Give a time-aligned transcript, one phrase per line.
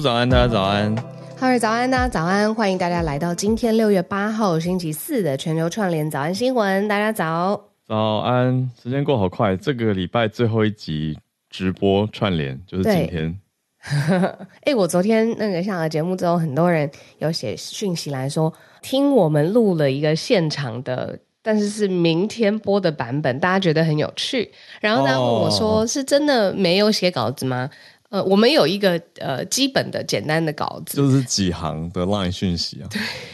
[0.00, 0.96] 早安，大家早安。
[1.36, 6.88] 哈喽，早安，大家早安，欢迎大家来到今天六月八号星期四的全球串联早安新闻。
[6.88, 11.18] 大家早，早安，时间过好快，这个礼拜最后一集
[11.50, 13.38] 直播串联就是今天。
[14.64, 24.50] 哎，我昨天那个下了节目之后，很多人有写讯息来说，听我们录了一个现场的，但是是明天播的版本，大家觉得很有趣。
[24.80, 27.68] 然后大家问我说，哦、是真的没有写稿子吗？
[28.10, 32.88] 呃，我们有一个呃基本的简单的稿子，就是几行的 line 讯息啊，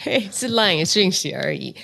[0.05, 1.75] 对， 是 line 讯息而已。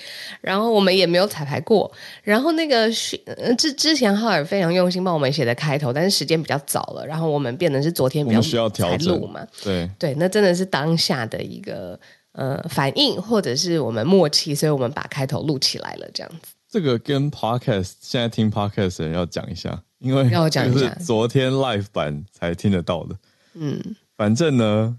[0.41, 1.91] 然后我们也没有彩排过。
[2.21, 11.99] 然后那个讯呃之之前浩尔非常用心帮我们写的开头，但是时间比较早了，然后我们变得是昨天比较需要调整嘛，对对，那真的是当下的一个
[12.33, 16.53] 呃反应，或者是我们默契，所以我们把开头录起来了，这样子。
[16.73, 19.79] 这个跟 podcast 现在听 podcast 的人要讲一下。
[19.99, 23.15] 因为要讲一下，昨天 live 版才听得到的。
[23.53, 23.79] 嗯，
[24.17, 24.97] 反正呢，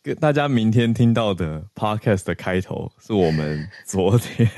[0.00, 4.48] 跟大家明天听到的 podcast 的开头是我们昨天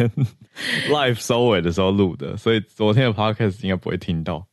[0.92, 4.46] live 收尾的时候录的，所以昨天的 podcast 应该不会听到。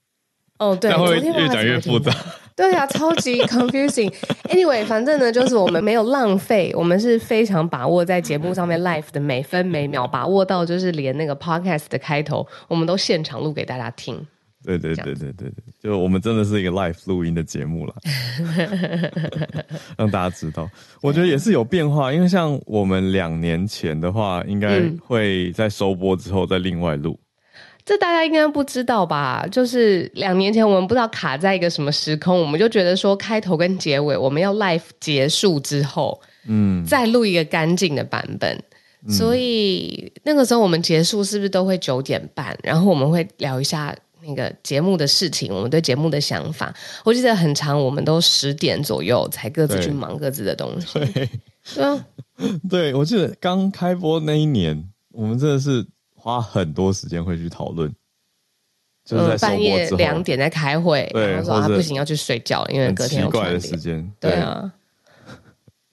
[0.60, 2.16] 哦，对，但会越讲越复杂。
[2.58, 4.12] 对啊，超级 confusing。
[4.50, 14.26] Anyway，反正呢，就是我们没有浪费，我们是非常把握在节目上面 life 的每分每秒，把握到就是连那个 podcast 的开头，我们都现场录给大家听。
[14.66, 17.96] 对对对对对对，就我们真的是一个 live 录音的节目了，
[19.96, 20.68] 让大家知道。
[21.02, 27.18] 我觉得也是有变化，因为像我们两年前的话，应该会在收播之后再另外录。
[27.88, 29.48] 这大家应该不知道吧？
[29.50, 38.62] 就是两年前我们不知道卡在一个什么时空，我们就觉得说开头跟结尾我们要 live 结束之后，嗯，再录一个干净的版本。
[39.10, 42.58] 所以那个时候我们结束是不是都会九点半？
[42.62, 43.96] 然后我们会聊一下。
[44.30, 51.00] 那个节目的事情，我们对节目的想法，我记得很长，我们都十点左右才各自去忙各自的东西。
[51.00, 51.30] 对，
[51.76, 52.06] 对啊，
[52.70, 54.84] 对，我记得刚开播那一年，
[55.14, 55.88] 我们真的是
[56.28, 57.90] 花很多时间会去讨论，
[59.06, 64.12] 就是在半夜两点在开会，对，然后说他不行要去睡觉，因为隔天有奇怪的时间。
[64.20, 64.70] 对啊，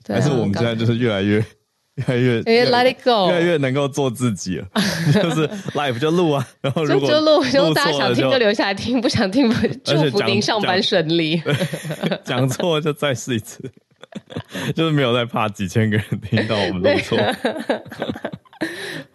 [0.09, 1.44] 还是我们现在就是越来越。
[1.94, 4.67] 越来越，越 let it go，越来越能够做自己了，
[5.15, 11.41] 就是 live 就录啊， 然后如果就录，如果大家想听就留下来听，不想听不祝福您上班顺利。
[12.25, 13.62] 讲错就再试一次，
[14.75, 17.17] 就是没有在怕几千个人听到我们录错。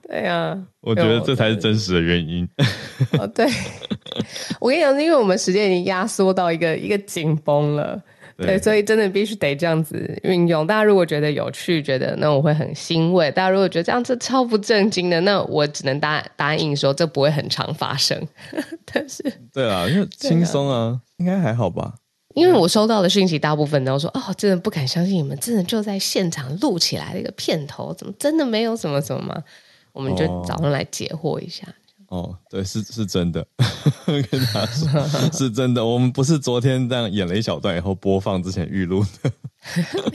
[0.10, 2.48] 对呀，我觉得这才是真实的原因。
[3.20, 3.46] 哦， 对，
[4.60, 8.02] 我跟你讲，因为我们时间已经压缩到一个一个紧绷了。
[8.36, 10.66] 对，对，所以真的必须得这样子运用。
[10.66, 18.18] 大家如果觉得有趣，觉得那我会很欣慰；大家如果觉得这样子超不正经的，那我只能答答应说这不会很常发生。
[18.92, 19.22] 但是，
[19.54, 21.94] 对啊，因为轻松啊，啊应该还好吧？
[22.34, 29.44] 因为我收到的讯息大部分都说：“哦，真的不敢相信你们真的就在现场录起来的一个片头，怎么真的没有什么什么吗？”
[30.00, 31.68] 我们就早上来解惑一下。
[31.68, 31.74] 哦
[32.10, 33.46] 哦，对，是是真的，
[34.32, 34.88] 跟他说
[35.32, 35.86] 是真的。
[35.86, 39.32] 我们不是昨天这样演了一小段以后播放之前预录的，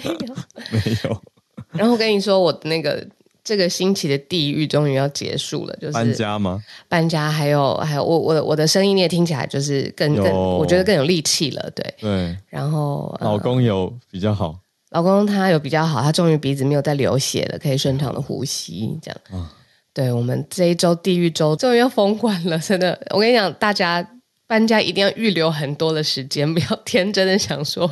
[0.03, 0.35] 没有
[0.73, 1.23] 没有。
[1.71, 3.07] 然后我跟你说，我那个
[3.45, 6.61] 这个星期的地狱终于要结束了，就是搬家吗？
[6.89, 12.37] 搬家，还有还有，我我的我的声音你也听起来就是更更，我觉得更有力气了，对对。
[12.49, 14.59] 然后老公有比较好，
[14.91, 19.21] 老公他有比较好，他终于鼻子没有再流血了，可以顺畅的呼吸，这样。
[19.33, 19.47] 嗯
[19.95, 23.01] 对，我们这一周地狱周终于要封关了，真的！
[23.11, 24.05] 我跟你讲，大家
[24.45, 27.87] 搬家一定要预留很多的时间，不要天真的想说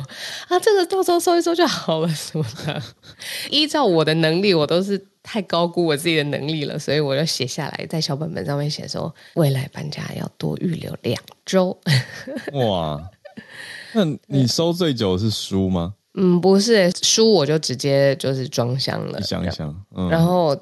[0.49, 2.83] 啊，这个到时候收一收就好了什么的。
[3.49, 11.79] 依照我的能力，我都是太高估我自己的能力了，所以我就写下来，在小本本上面写说，未来搬家要多预留两周。
[12.51, 13.01] 哇，
[13.93, 15.93] 那你收最久是书吗？
[16.15, 20.53] 嗯，不是书，我就直接就是装箱了，想一想，嗯、然后。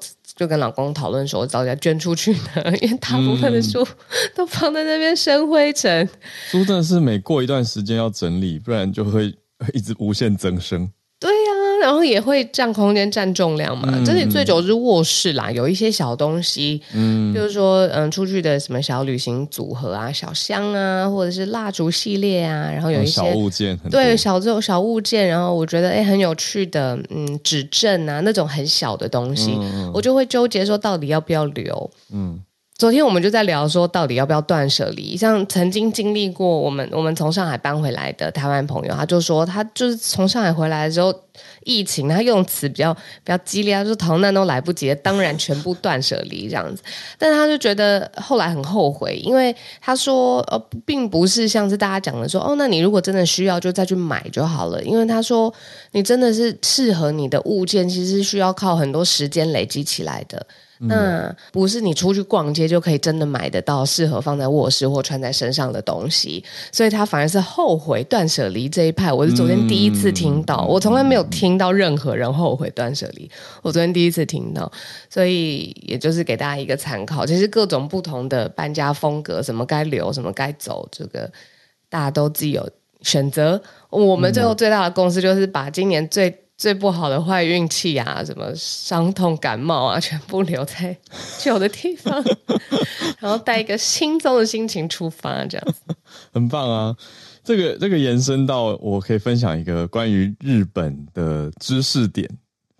[0.42, 3.86] 就跟老公讨论说，我早点捐出去呢， 因为大部分的书
[4.34, 6.04] 都放在那边生灰尘。
[6.50, 9.32] 书真的是每过一段时间要整理，不然就会
[9.72, 10.90] 一直无限增生。
[11.20, 11.51] 对呀、啊。
[11.82, 13.92] 然后也会占空间、占重量嘛。
[14.06, 32.40] 这里最久是卧室啦，有一些小东西，嗯，比如说嗯，出去的什么小旅行组合啊、小箱啊，或者是蜡烛系列啊，然后有一些、物件，对，小这种小物件，然后我觉得哎很有趣的，嗯，纸镇啊那种很小的东西，嗯、我就会纠结说到底要不要留，嗯。
[32.82, 35.16] 昨天我们就在聊说，到底要不要断舍离？
[35.16, 41.14] 像曾经经历过我们我们从上海搬回来的台湾朋友，他就说他就是从上海回来的时候，
[41.62, 46.82] 疫情，他用词比较比较激烈，他说逃难都来不及，当然全部断舍离这样子。
[47.16, 54.82] 但他就觉得后来很后悔，因为他说呃，并不是像是大家讲的说哦，那你如果真的需要就再去买就好了。
[54.82, 55.54] 因为他说
[55.92, 60.44] 你真的是适合你的物件，其实是需要靠很多时间累积起来的。
[60.88, 69.12] 那不是你出去逛街就可以真的买得到适合放在卧室或穿在身上的东西，所以他反而是后悔断舍离这一派。
[69.12, 73.30] 我是昨天第一次听到，我从来没有听到任何人后悔断舍离，
[73.62, 74.70] 我昨天第一次听到，
[75.08, 77.24] 所以也就是给大家一个参考。
[77.24, 81.30] 其实各种不同的搬家风格，什么该留，什么该走，这个
[81.88, 82.68] 大家都自己有
[83.02, 83.62] 选择。
[83.88, 86.41] 我们最后最大的共识就是把今年最。
[86.62, 90.96] 最不好的坏运气啊，什么伤痛、感冒啊，全部留在
[91.40, 92.22] 旧的地方，
[93.18, 95.80] 然后带一个轻松的心情出发，这样子
[96.32, 96.96] 很棒啊！
[97.42, 102.30] 这个这个延伸到，我可以分享一个关于日本的知识点，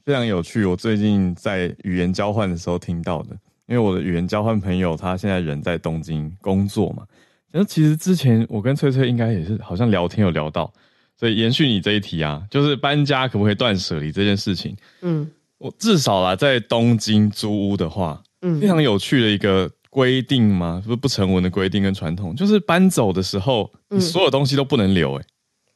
[0.04, 0.64] 非常有趣。
[0.64, 3.30] 我最近在语言交换的时候听到的，
[3.66, 7.02] 因为我的语言交换朋友他现在人在东京工作嘛，
[7.50, 10.72] 然后其实之前我跟翠翠应该也是好像聊天有聊到。
[11.22, 14.76] 所以延续你这一题啊，就是搬家可不可以断舍离这件事情？
[15.02, 25.26] 嗯，我至少啦，在东京租屋的话，嗯，非常有趣的一个规定嘛，不是不成文的规定跟传统，就是搬走的时候，你所有东西都不能留，欸，哎，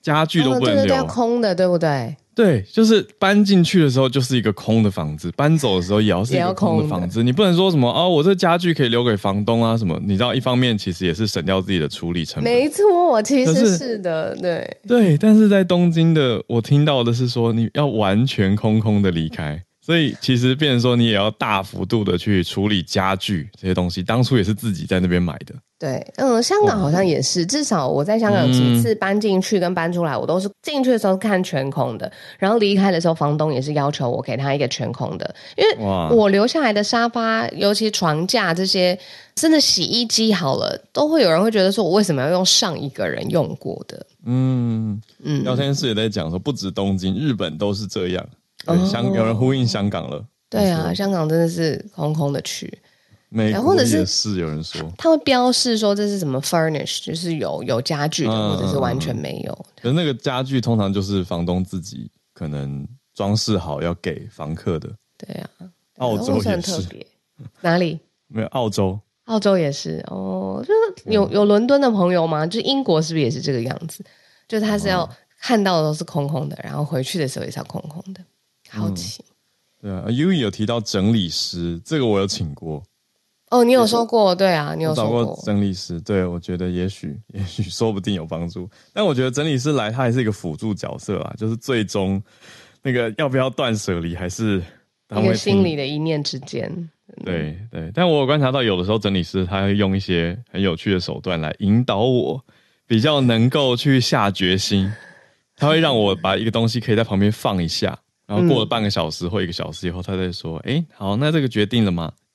[0.02, 2.16] 家具都不能留，哦，空的，对不对？
[2.36, 7.22] 对，就是搬进去的时候就是一个空的房子，搬走的时候也要是一个空的房子。
[7.22, 9.98] 你不能说什么哦，我这家具可以留给房东啊什么？
[10.04, 12.52] 你知道，一方面其实也是省掉自己的处理成本。
[12.52, 15.16] 没错，我其实是，是的，对对。
[15.16, 19.62] 但是在东京的，我听到的是说你要完全空空的离开。
[19.86, 24.02] 所以其实变成说，你也要大幅度的去处理家具这些东西。
[24.02, 25.54] 当初也是自己在那边买的。
[25.78, 27.46] 对，嗯，香港好像也是。
[27.46, 35.34] 至少我在香港几次搬进去跟搬出来，我都是进去的时候看全空的，然后离开的时候，房东也是要求我给他一个全空的。
[35.56, 35.76] 因为
[36.10, 38.98] 我留下来的沙发，尤其床架这些，
[39.36, 44.04] 甚至洗衣机好了，都会有人会觉得说，我为什么要用上一个人用过的？
[44.24, 45.44] 嗯嗯。
[45.44, 48.26] 聊天室也在讲说，不止东京，日本都是这样。
[48.66, 50.24] 对，香有人呼应香港了。
[50.50, 52.72] 对啊，香港真的是空空的区。
[53.28, 59.66] 美国也是有人说，他会标示说这是什么 furnish，就是有有家具的，或者是完全没有。
[59.82, 64.88] 可是那个家具通常就是房东自己可能装饰好要给房客的。
[65.18, 65.50] 对啊，
[65.98, 66.88] 澳洲也是。
[67.60, 67.98] 哪里？
[68.28, 70.64] 没有澳洲，澳洲也是哦。
[70.64, 72.46] 就是有有伦敦的朋友吗？
[72.46, 74.04] 就英国是不是也是这个样子？
[74.48, 75.08] 就他是要
[75.40, 78.20] 看到的都是空空的，然后回去的时候也是要空空的。
[78.70, 79.22] 好奇，
[79.80, 82.82] 对啊，U 有提到整理师，这个我有请过。
[83.50, 88.68] 哦，你有说过，对啊，你有说过，找过整理师，对，我觉得也许， 也许说不定有帮助。
[88.92, 92.20] 但我觉得整理师来，他还是一个辅助角色啊，就是最终
[92.82, 94.60] 那个要不要断舍离，还是
[95.10, 96.90] 一个心里的一念之间。
[97.24, 102.44] 对对，但我有观察到，有的时候整理师他会用一些很有趣的手段来引导我，
[102.84, 104.92] 比较能够去下决心。
[105.54, 107.96] 他会让我把一个东西可以在旁边放一下。
[108.26, 112.12] 然后过了半个小时或一个小时以后，他再说：“哎、嗯，好，那这个决定了吗？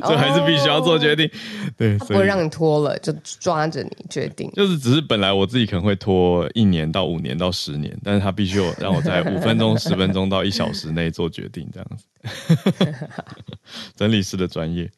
[0.00, 1.26] 这还是必须要做决定。
[1.26, 1.30] 哦”
[1.76, 4.48] 对，不会让你拖了，就抓着你决定。
[4.52, 12.94] 就是只是本来我自己可能会拖一年到五年到十年，但是他必须有让我在五分钟、十分钟到一小时内做决定，这样子。
[13.96, 14.88] 整理师的专业，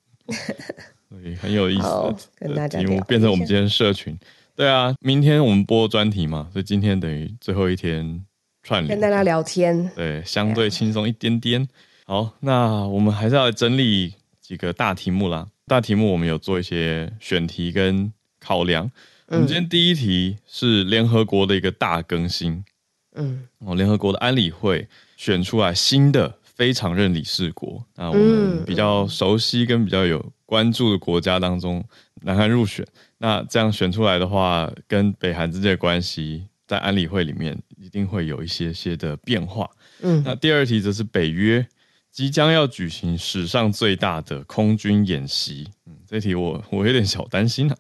[1.08, 4.14] 对，很有意思的跟大家变成我们今天社群。
[4.54, 8.22] 对啊，明天我们播专题嘛，所以今天等于最后一天。
[8.88, 11.68] 跟大家聊天，对，相对轻松一点点。
[12.04, 15.46] 好，那我们还是要整理几个大题目啦。
[15.66, 18.90] 大题目我们有做一些选题跟考量。
[19.28, 22.64] 我们今天第一题是联合国的一个大更新。
[23.16, 27.84] 嗯，哦，联合国的安理会选出来新的非常任理事国。
[27.96, 31.84] 那我们比较熟悉跟比较有关注的国家当中，
[32.22, 32.86] 南韩入选。
[33.18, 36.46] 那这样选出来的话，跟北韩之间的关系。
[36.66, 39.70] 在安理会里面一定会有一些些的变化。
[40.00, 41.66] 嗯，那第二题则是北约
[42.10, 45.68] 即将要举行史上最大的空军演习。
[45.86, 47.76] 嗯，这题我我有点小担心啊，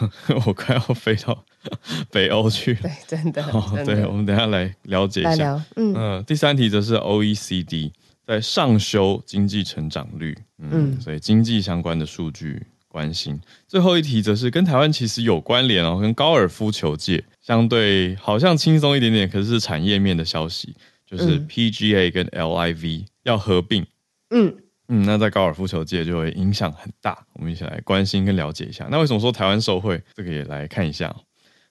[0.46, 1.44] 我快要飞到
[2.10, 2.80] 北欧去了。
[2.82, 3.44] 对，真的。
[3.46, 5.64] 哦，真的对，我们等一下来了解一下。
[5.76, 7.92] 嗯，呃，第三题则是 OECD
[8.26, 10.36] 在上修经济成长率。
[10.58, 12.66] 嗯，嗯，所以经济相关的数据。
[12.88, 20.74] 关心最后一题则是跟台湾其实有关联哦，跟高尔夫球界相对好像轻松一点点，可是是产业面的消息，
[21.06, 23.86] 就是 PGA 跟 LIV 要合并。
[24.30, 24.52] 嗯，
[24.88, 27.24] 嗯，那在高尔夫球界就会影响很大。
[27.34, 28.88] 我们一起来关心跟了解一下。
[28.90, 30.02] 那为什么说台湾受惠？
[30.16, 31.14] 这个也来看一下。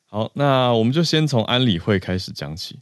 [0.05, 2.79] 好，那我们就先从安理会开始讲起。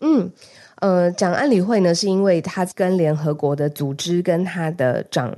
[0.00, 0.30] 嗯，
[0.76, 5.36] 呃，讲安理会呢，是因为它跟联合国的组织跟它的长。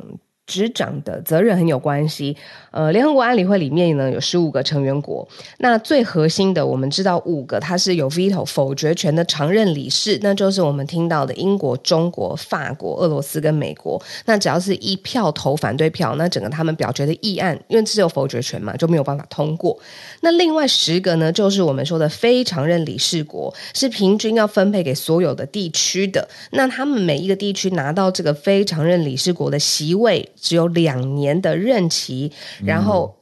[0.48, 2.36] 执掌的责任很有关系。
[2.70, 5.26] 呃，联合国安理会里面呢有十五个成员国，
[5.58, 14.00] 那最核心的我们知道五个它是有 veto 否决权的常任理事，那就是我们听到的英国、中国、法国、俄罗斯跟美国。
[14.26, 19.78] 那只要是一票投反对票，那整个他们表决的议案，因为只有否决权嘛，就没有办法通过。
[20.20, 26.28] 那另外十个呢，就是我们说的非常任理事国，是平均要分配给所有的地区的。
[26.52, 30.28] 那他们每一个地区拿到这个非常任理事国的席位。
[30.40, 32.30] 只有两年的任期，
[32.64, 33.14] 然后、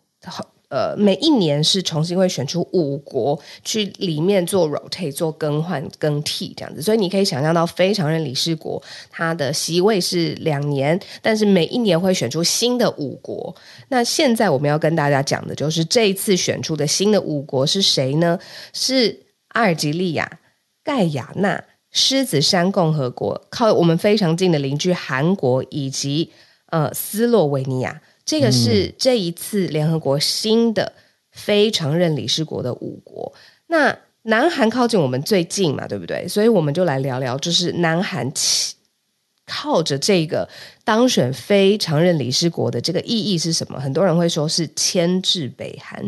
[0.69, 13.55] 嗯、呃，每一年是重新会选出五国去里面做 rotate 做更换更替这样子，所以你可以想象到非常任理事国它的席位是两年，但是每一年会选出新的五国。
[13.89, 18.37] 那现在我们要跟大家讲的就是这一次选出的新的五国是谁呢？
[18.73, 19.21] 是
[19.51, 20.41] 阿尔及利亚、
[20.83, 26.33] 盖亚那、狮子山共和国，靠我们非常近的邻居韩国以及。
[26.67, 30.93] 呃，斯洛维尼亚，这个是这一次联合国新的
[31.31, 33.33] 非常任理事国的五国。
[33.69, 36.27] 那南韩靠近我们最近嘛，对不对？
[36.27, 38.33] 所以我们就来聊聊，就是南韩
[39.47, 40.49] 靠着这个
[40.83, 43.79] 当选非常任理事国的这个意义是什么？
[43.79, 46.05] 很多人会说是牵制北韩，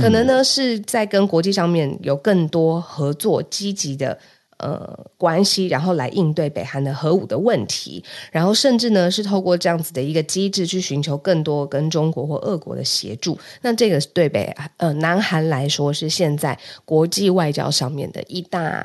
[0.00, 4.18] 可能呢是在跟国际上面有更多合作，积极的。
[4.60, 13.38] 呃，关系，然后来应对北韩的核武的问题，然后甚至呢是透过这样子的一个机制去寻求更多跟中国或俄国的协助。
[13.62, 18.84] 那这个对北呃南韩来说是现在国际外交上面的一大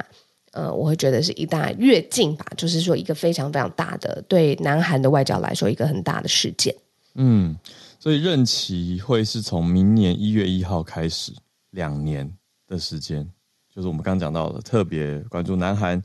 [0.54, 6.74] 呃，我会觉得是一大跃进吧，就是说一个非常非常大的对南韩的外交来说一个很大的事件。
[7.16, 7.54] 嗯，
[8.00, 11.34] 所以任期会是从明年一月一号开始，
[11.72, 12.32] 两年
[12.66, 13.30] 的时间。
[13.76, 16.02] 就是我们刚刚讲到的，特别关注南韩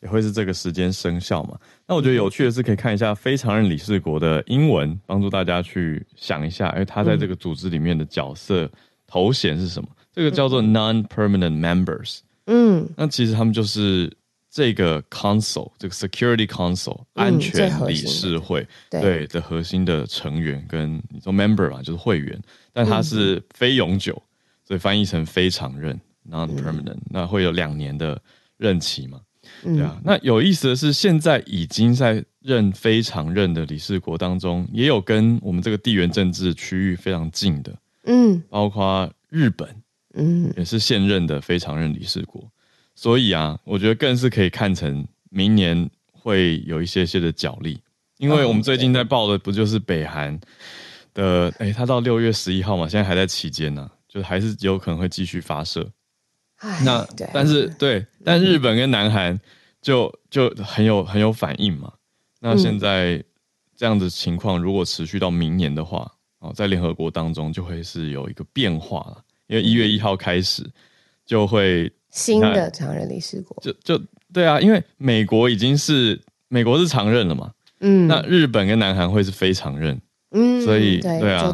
[0.00, 1.56] 也会是这个时间生效嘛？
[1.86, 8.68] 那我觉得有趣的是，可以看一下非常任理事国的英文，帮助大家去想一下，因为他在这个组织里面的角色
[9.06, 9.88] 头衔是什么？
[10.12, 12.18] 这个叫做 non-permanent members。
[12.46, 14.12] 嗯，那其实他们就是
[14.50, 22.36] 这个 council，这个 Security Council 安全理事会对的核心的成员，跟你说 member 嘛，就是会员，
[22.72, 24.20] 但他是非永久，
[24.66, 25.98] 所以翻译成非常任。
[26.30, 28.20] Non-permanent，、嗯、那会有两年的
[28.56, 29.20] 任期嘛？
[29.62, 30.00] 对啊。
[30.04, 39.68] 那有意思的是，现在已经在任非常任的理事国当中，也有跟我们这个地缘政治区域非常近的，嗯，包括日本，
[40.14, 42.48] 嗯，也是现任的非常任理事国。
[42.94, 47.80] 所以啊，我觉得更是可以看成明年会有一些些的角力，
[48.18, 50.38] 因为我们最近在报的不就是北韩
[51.14, 51.52] 的？
[51.58, 55.90] 哎、欸，他到六月十一号嘛，现在还在期间呢、啊，就还是有可能会继续发射。
[56.84, 59.38] 那，但是对，但日本跟南韩
[59.80, 61.92] 就就很有很有反应嘛。
[62.40, 63.22] 那现在
[63.76, 70.68] 这样的情况如果持续到明年的话，哦，在联合国当中就会是有一个变化了，因为一月一号开始
[71.24, 80.00] 就会新的常任理事国，就就对啊，因为美国已经是美国是常任了嘛，嗯，那日本跟南韩会是非常任，
[80.32, 81.52] 嗯，所以对，对啊，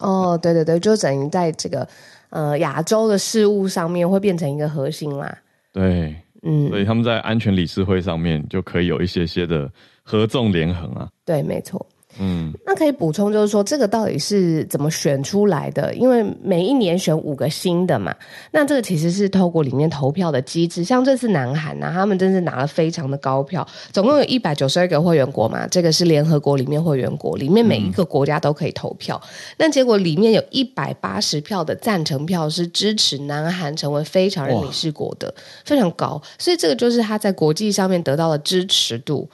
[0.00, 1.88] 哦，对对对，就等于在这个。
[2.30, 5.36] 呃，亚洲的事务上面会变成一个核心啦。
[5.72, 9.68] 对，嗯，所以他们在安全理事会上面就可以有一些些的
[10.04, 11.08] 合纵连横啊。
[11.24, 11.84] 对，没错。
[12.18, 15.94] 嗯，那可以补充，就是说这个到底是怎么选出来的？
[15.94, 18.14] 因为每一年选五个新的嘛，
[18.50, 20.82] 那这个其实是透过里面投票的机制。
[20.82, 29.20] 像这次南韩呐、啊，他们真是拿了非常的高票，总共有一百九十二个会员国嘛，这个是联合国里面会员国，里面每一个国家都可以投票。
[29.56, 35.32] 那、嗯、结果里面有一百八十票的赞成票是支持南韩成为非常任理事国的，
[35.64, 36.20] 非常高。
[36.38, 39.28] 所以这个就是他在国际上面得到的支持度。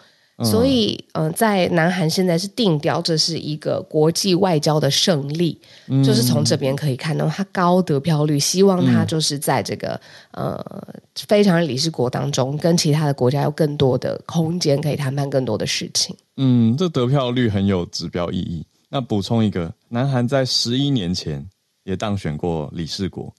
[0.45, 9.99] 所以，嗯、呃，在南韩现在是定调，这是一个国际外交的胜利，嗯、就是从这边可以看到它高得票率，希望它就是在这个、
[10.33, 10.95] 嗯、呃
[11.27, 16.15] 非常理事国当中，跟其他的国家有更多的空间可以谈判更多的事情。
[16.37, 18.63] 嗯，这得票率很有指标意义。
[18.91, 21.43] 那补充一个，南韩在十一年前
[21.85, 23.35] 也当选过理事国，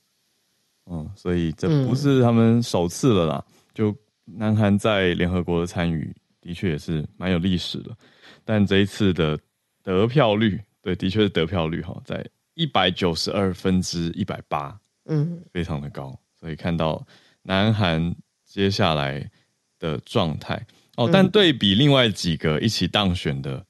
[0.89, 3.45] 嗯，所以这不是他们首次了啦。
[3.47, 6.11] 嗯、就南韩在联合国的参与。
[6.47, 7.91] 的确也是蛮有历史的，
[8.45, 9.37] 但这一次的
[9.83, 17.05] 得票率，对，的确是得票率哈，在一百九十二分之一百八，嗯，非常的高，所以看到
[17.43, 19.29] 南韩接下来
[19.77, 23.65] 的状态哦，但对比另外几个一起当选的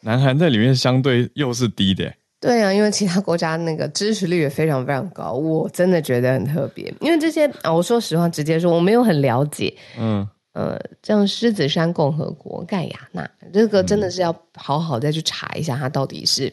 [0.00, 2.10] 南韩在里面相对又是低的。
[2.40, 6.92] 对啊，因为其他国家那个支持率也非常非常高，我真的觉得很特别。
[7.00, 9.76] 因为这些啊，我说实话，直接说我没有很了解。
[9.98, 16.52] 嗯呃，像狮子山共和国、盖亚纳，这个真的是要好好再去查一下，它到底是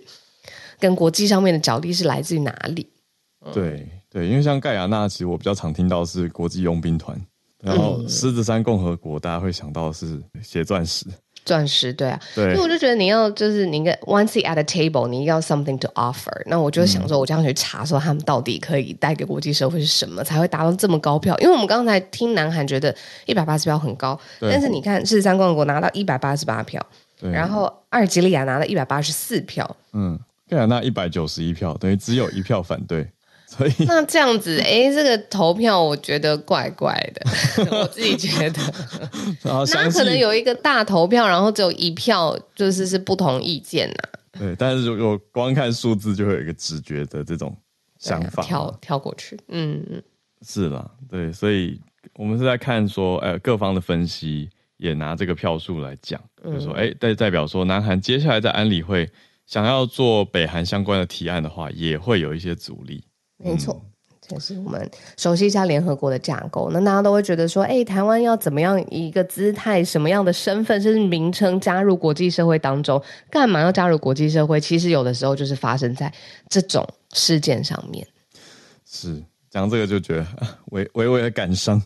[0.80, 2.88] 跟国际上面的角力是来自于哪里？
[3.46, 7.20] 嗯、对对，因为像盖亚纳，其实我比较常听到是国际佣兵团，
[7.62, 11.06] 然后狮子山共和国，大家会想到是写钻石。
[11.46, 16.32] 钻石对啊，对，因为我就觉得你要就是你应该 one seat at a table，你要 something to offer。
[16.46, 21.36] 那我就想说，我这样去查说他们到底可以带给国际社会是什么，才会达到这么高票？
[21.40, 26.86] 因为我们刚才听南韩觉得一百八十票很高，但是你看，四十三共和国拿到一百八十八票，
[27.20, 33.08] 然后阿尔及利亚拿了一百八十四票，嗯，盖亚那一百九十一票，等于只有一票反对。
[33.50, 37.26] 所以那这样子，哎，这个投票我觉得怪怪的，
[37.76, 38.62] 我自己觉得。
[39.74, 44.40] 那可能有一个大投票，然后只有一票，就是是不同意见呐、啊。
[44.40, 47.58] 对，但是如果光看数字，就会有一个直觉的这种
[47.98, 49.36] 想法，跳跳过去。
[49.48, 50.02] 嗯嗯，
[50.46, 51.82] 是啦，对，所以
[52.14, 59.10] 我们是在看说，呃，各方的分析也拿这个票数来讲，就是说，哎，代代表说，南韩接下来在安理会
[59.48, 63.04] 想要做北韩相关的提案的话，也会有一些阻力。
[63.42, 63.82] 没错，
[64.22, 66.70] 这是我们熟悉一下联合国的架构。
[66.72, 73.02] 那大家都会觉得说，哎，台湾要怎么样一个姿态、什么样的身份，甚至名称加入国际社会当中？
[73.32, 74.60] 干嘛要加入国际社会？
[74.60, 76.14] 其实有的时候就是发生在
[76.50, 78.06] 这种事件上面。
[78.86, 80.28] 是讲这个就觉得
[80.72, 81.82] 微微微的感伤，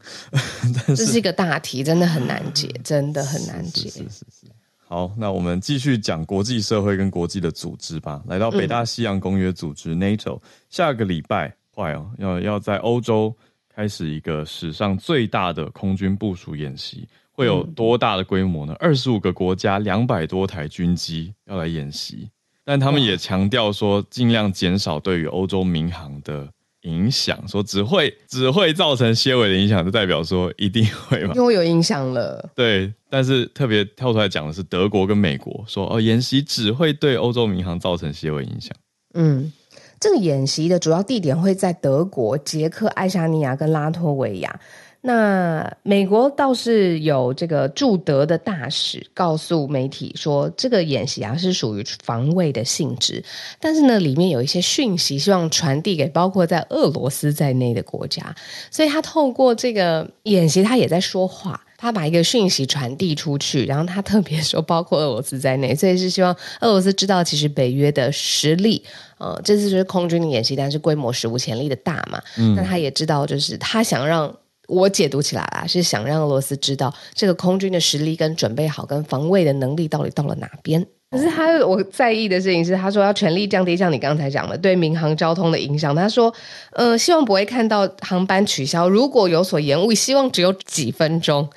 [0.96, 3.90] 这是一个大题，真的很难解，真的很难解。
[3.90, 4.48] 是，是，是。
[4.94, 8.22] 好，那我们继续讲国际社会跟国际的组织吧。
[8.28, 13.36] 来到北大西洋公约组织 NATO，、嗯、下个礼拜快哦，要要在欧洲
[13.74, 18.76] 开始一个史上最大的空军部署演习，会有多大的规模呢？
[18.80, 22.30] 二十五个国家，两百多台军机要来演习，
[22.64, 26.48] 但他们也强调说，尽量减少对于欧洲民航的。
[26.84, 31.34] 影响说只会只会造成些微的影响，就代表说一定会嘛？
[31.36, 32.50] 因为有影响了。
[32.56, 38.76] 对，但是特别跳出来讲的是德国跟美国说哦，演习只会对欧洲民航造成些微影响。
[39.14, 39.52] 嗯，
[40.00, 44.60] 这个演习的主要地点会在德国、捷克、爱沙尼亚跟拉脱维亚。
[45.06, 53.22] 那美国倒是有这个驻德的大使告诉媒体说，这个演习啊是属于防卫的性质，
[53.60, 58.34] 但是呢，里面有一些讯息希望传递给包括在俄罗斯在内的国家，
[58.72, 68.82] 所以他透过这个演习，他也在说话，他把一个讯息传递出去，然后他特别说包括俄罗斯在内，所以是希望俄罗斯知道其实北约的实力，
[69.18, 74.34] 呃，这次就是空军的演习，但是规模史无前例的大嘛，嗯，那他也知道就是他想让。
[74.68, 80.86] 我解读起来啦，是想让俄罗斯知道这个空军的实力跟准备好跟防卫的能力到底到了哪边。
[81.12, 85.96] 可是他我在意的事情是，他说要全力降低像你刚才讲的对民航交通的影响。
[85.96, 86.34] 他说，
[86.72, 91.48] 呃，希望不会看到航班取消，如果有所延误，希望只有几分钟。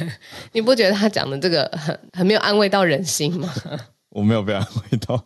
[0.52, 3.50] 你不觉得他讲的这个很很没有安慰到人心吗？
[4.10, 5.24] 我没有被安慰到。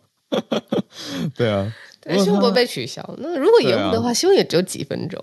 [1.35, 1.73] 对啊。
[2.01, 3.01] 对，希望不会被取消。
[3.19, 5.21] 那如果延误的话，希望也只有几分钟。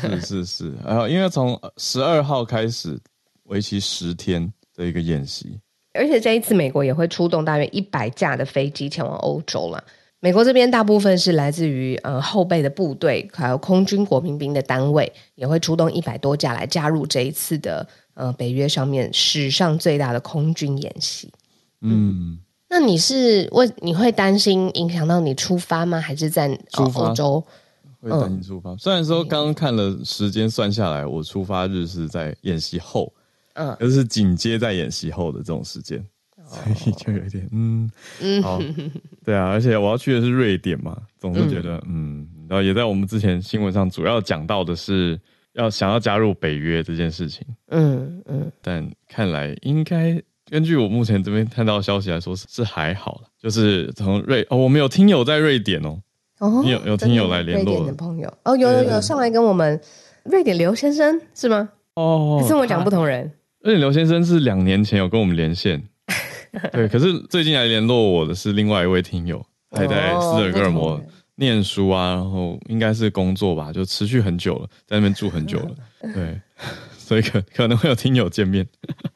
[0.00, 2.98] 是是是，然后因为从十二号开始，
[3.44, 5.60] 为期十天的一个演习，
[5.92, 9.84] 而且这一次美国也会出动大约一百架的飞机前往欧洲了。
[10.20, 21.30] 美国这边大部分是来自于呃后备的部队，还有空军国民兵的单位，也会出动一百多架来加入这一次的呃北约上面史上最大的空军演习。
[21.82, 22.38] 嗯。
[22.68, 26.00] 嗯那你是为你会担心影响到你出发吗？
[26.00, 27.42] 还是在欧洲？
[28.00, 28.70] 会担心出发。
[28.72, 33.12] 嗯、虽然说刚刚看了时间算下来，我出发日是在演习后，
[33.54, 36.04] 嗯，而是紧接在演习后的这种时间，
[36.44, 38.60] 所以就有点嗯嗯，好，
[39.24, 45.18] 对啊，而且我要去的是瑞典嘛，总是觉得嗯，然后也在我们之前新闻上主要讲到的是
[45.52, 50.20] 要想要加入北约这件事情，嗯嗯，但看来应该。
[50.50, 53.28] 根据我目前这边看到的消息来说，是是还好了。
[53.40, 56.00] 就是从瑞哦，我们有听友在瑞典哦，
[56.64, 59.80] 有有听友来联络的，朋友哦，有有有上来跟我们
[60.24, 61.68] 瑞典刘先生是吗？
[61.94, 63.30] 哦，还是我讲不同人？
[63.60, 65.82] 瑞典刘先生是两年前有跟我们连线，
[66.72, 71.00] 对，可是最近来联络我的是另外一位听友，还在斯德哥尔摩
[71.34, 75.70] 念书啊，然后应该是工作吧，就持续很久了，在那边住很久了，
[76.14, 76.40] 对。
[77.06, 78.66] 所以可可能会有听友见面，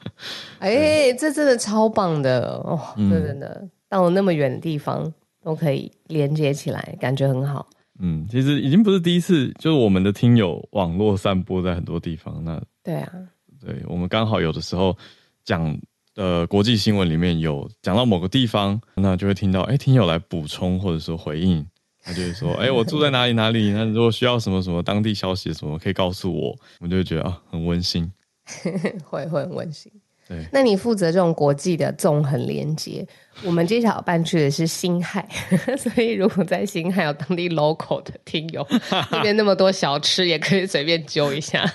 [0.60, 2.80] 哎、欸，这真的超棒的哦！
[2.96, 7.68] 嗯、这真的到了那么远的地方都可以连接起来，感觉很好。
[7.98, 12.40] 嗯，其实已经不是第一次，就是我们的听友网络散播在很多地方。
[12.44, 13.12] 那对啊，
[13.60, 14.96] 对我们刚好有的时候
[15.42, 15.76] 讲
[16.14, 21.66] 的国际新闻里面有讲到某个地方，那就会听到哎，听友来补充或者说回应，
[22.02, 28.10] 他就会说哎，我住在哪里哪里，那如果需要什么什么当地消息什么，可以告诉我，我们就会觉得啊，很温馨，
[29.04, 29.92] 会会很温馨。
[30.28, 33.04] 对，那你负责这种国际的纵横连接，
[33.44, 35.28] 我们接下来办去的是新海，
[35.76, 38.64] 所以如果在新海有当地 local 的听友，
[39.10, 41.68] 那边那么多小吃，也可以随便揪一下。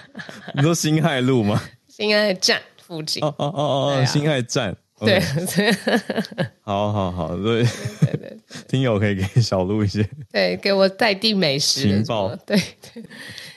[0.55, 1.61] 你说新海路吗？
[1.89, 3.23] 新海站附近。
[3.23, 3.61] 哦哦哦
[3.99, 4.75] 哦，新海站。
[4.99, 5.19] 对，
[6.61, 12.57] 好好好，对对对， 听友可以给小鹿一些， 对，给我在地美食情报，对
[12.93, 13.03] 对，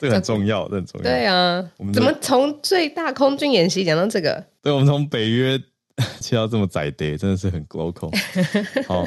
[0.01, 1.05] 这个很重要，这很重要。
[1.05, 4.45] 对啊，我们怎么从最大空军演习讲到这个？
[4.61, 5.57] 对，我们从北约
[6.19, 8.13] 切到这么窄的，真的是很 local。
[8.89, 9.07] 好，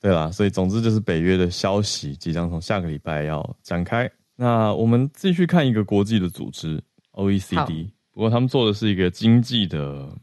[0.00, 4.08] 对啦，所以总之就是北约的消息即将从下个礼拜要展开。
[4.36, 6.80] 那我们继续看一个国际的组织
[7.14, 9.78] OECD，不过他们做的是一个经济的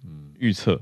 [0.06, 0.80] 嗯预测。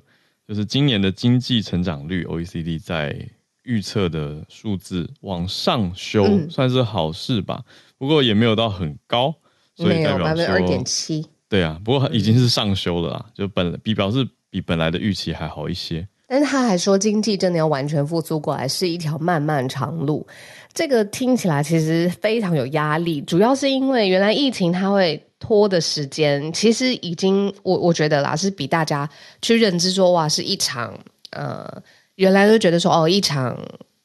[0.50, 3.16] 就是今年的经济成长率，OECD 在
[3.62, 7.64] 预测的数字往上修，嗯，算是好事吧。
[8.00, 9.32] 不过也没有到很高，
[9.76, 11.24] 所以代表说二点七。
[11.48, 16.08] 对啊，不过已经是上修了啦，嗯，就本比表示比本来的预期还好一些。
[16.28, 20.26] 但是他还说，经济真的要完全复苏过来，是一条漫漫长路。
[20.74, 25.24] 这个听起来其实非常有压力，主要是因为原来疫情它会。
[25.40, 29.10] 拖的时间其实已经，我我觉得啦，是比大家
[29.42, 30.94] 去认知说，哇，是一场
[31.32, 31.82] 呃，
[32.16, 33.58] 原来都觉得说哦，一场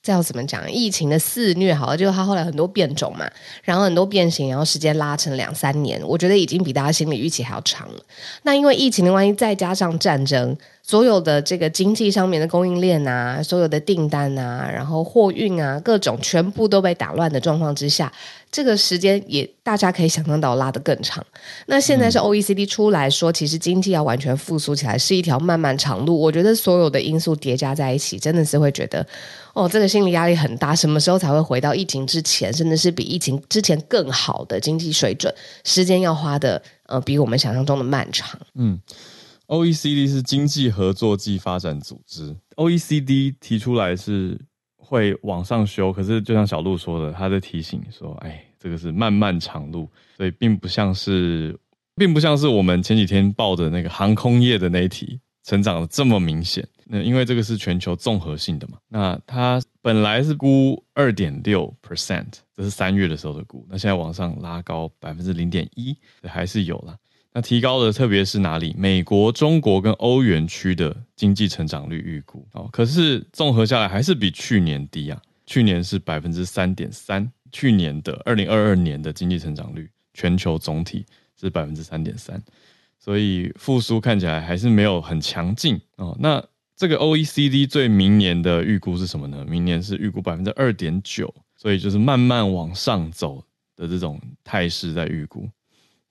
[0.02, 3.28] 这要怎么讲，疫情的肆虐，好了，就是它后来很多变种嘛，
[3.62, 8.00] 然后很多变形，然后时间拉成两三年，我觉得已经比大家心理预期还要长了。
[8.42, 18.12] 那因为疫情的关系，再加上战争，所有的这个经济上面的供应链啊，所有的订单啊，然后货运啊，各种全部都被打乱的状况之下。
[18.52, 21.24] 这个时间也大家可以想象到拉得更长。
[21.66, 26.20] 那现在是 OECD 出来说，其实经济要完全复苏起来是一条漫漫长路。
[26.20, 29.04] 我觉得所有的因素叠加在一起，真的是会觉得，
[29.54, 30.76] 哦，这个心理压力很大。
[30.76, 35.34] 什么时候才会回到疫情之前，甚至是比疫情之前更好的经济水准？
[35.64, 38.38] 时间要花的，呃，比我们想象中的漫长。
[38.54, 38.78] 嗯
[39.46, 44.40] ，OECD 是经济合作暨发展组织，OECD 提出来是。
[44.86, 51.58] 会往上修，可是就像小鹿说的，他在提醒说：“哎，这个是漫漫长路，所以并不像是，
[51.96, 56.68] 并不像是我们前几天报的那个航空业的那一题成长的这么明显。
[56.84, 66.94] 那因为这个是全球综合性的嘛，那它本来是估二点六 percent，这是三月的时候的估，那现在往上拉高百分之零点一，还是有了。”
[67.34, 68.74] 那提高的特别是哪里？
[68.78, 75.20] 美国、中国跟欧元区的经济成长率预估哦，可是综合下来还是比去年低啊。
[75.44, 81.04] 去年是百分之三点三，去年的二零二二年的经济成长率，全球总体
[81.38, 82.42] 是百分之三点三，
[82.98, 86.16] 所以复苏看起来还是没有很强劲哦。
[86.18, 86.42] 那
[86.76, 89.44] 这个 OECD 最明年的预估是什么呢？
[89.46, 93.44] 明年是预估百分之二点九，所以就是慢慢往上走
[93.76, 95.46] 的这种态势在预估。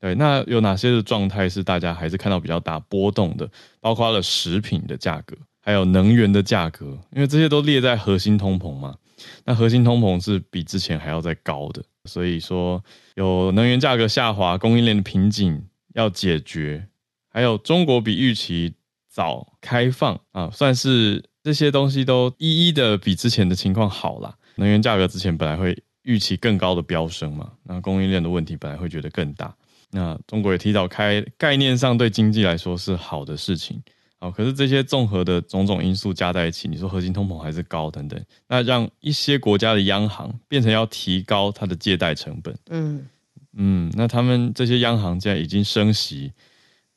[0.03, 3.49] 对，那有哪些的状态是大家还是看到比较大波动的？
[3.79, 8.97] 包括了食品的价格，还有能源的价格，因为这些都列在核心通膨嘛。
[9.45, 12.83] 那核心通膨是比之前还要再高的，所以说
[13.15, 16.85] 有能源价格下滑、供应链的瓶颈要解决，
[17.29, 18.73] 还有中国比预期
[19.09, 24.35] 早开放啊，算是这些东西都一一的比之前的情况好啦。
[24.55, 29.55] 能源价格之前本来会预期更高的飙升嘛，那供应链的问题本来会觉得更大。
[29.95, 33.79] 那中国也提早开，概念上对经济来说是好的事情，
[34.19, 43.07] 好，可是这些综合的种种因素加在一起，你说核心通膨还是高等等，那让一些国家的央行变成要提高它的借贷成本，嗯。
[43.55, 46.31] 嗯，那他们这些央行现在已经升息，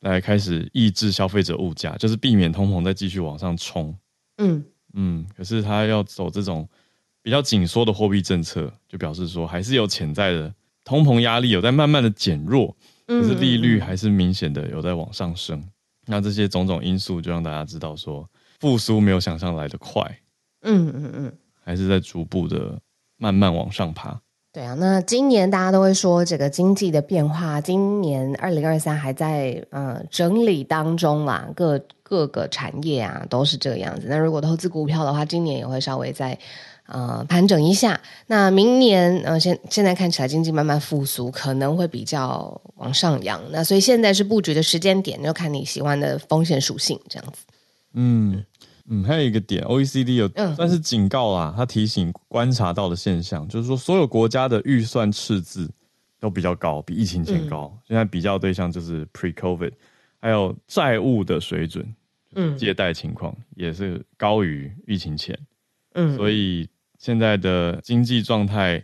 [0.00, 3.94] 来开始抑制消费者物价，就是避免通膨再继续往上冲，
[4.38, 4.64] 嗯。
[4.94, 6.66] 嗯，可是他要走这种
[7.20, 10.54] 比较紧缩的货币政策，就表示说还是有潜在的。
[10.86, 12.74] 通膨压力有在慢慢的减弱，
[13.08, 15.58] 可是利率还是明显的有在往上升。
[15.58, 15.68] 嗯。
[16.06, 18.24] 那这些种种因素就让大家知道说，
[18.60, 20.00] 复苏没有想象来的快。
[20.62, 21.32] 嗯嗯嗯，
[21.64, 22.78] 还是在逐步的
[23.18, 24.16] 慢慢往上爬。
[24.52, 34.06] 对啊，那今年大家都会说这个经济的变化，今年二零二三还在呃整理当中啦，各各个产业啊都是这个样子。
[34.08, 36.38] 那如果投资股票的话，今年也会稍微在。
[36.86, 38.00] 呃，盘整一下。
[38.26, 43.40] 那明年，呃，现现在看起来经济慢慢复苏，可能会比较往上扬。
[43.50, 47.44] 那所以现在是布局的时间点，就看你喜欢的风险属性这样子。
[47.94, 48.44] 嗯
[48.88, 55.70] 嗯，还有一个点，OECD 有算是警告啦，他提醒观察到的现象，就是说所有国家的预算赤字
[56.20, 57.72] 都比较高，比疫情前高。
[57.74, 59.72] 嗯、现在比较对象就是 Pre-COVID，
[60.20, 61.94] 还有债务的水准。
[62.38, 65.38] 嗯，借贷情况也是高于疫情前，
[65.94, 68.82] 嗯，所以现在的经济状态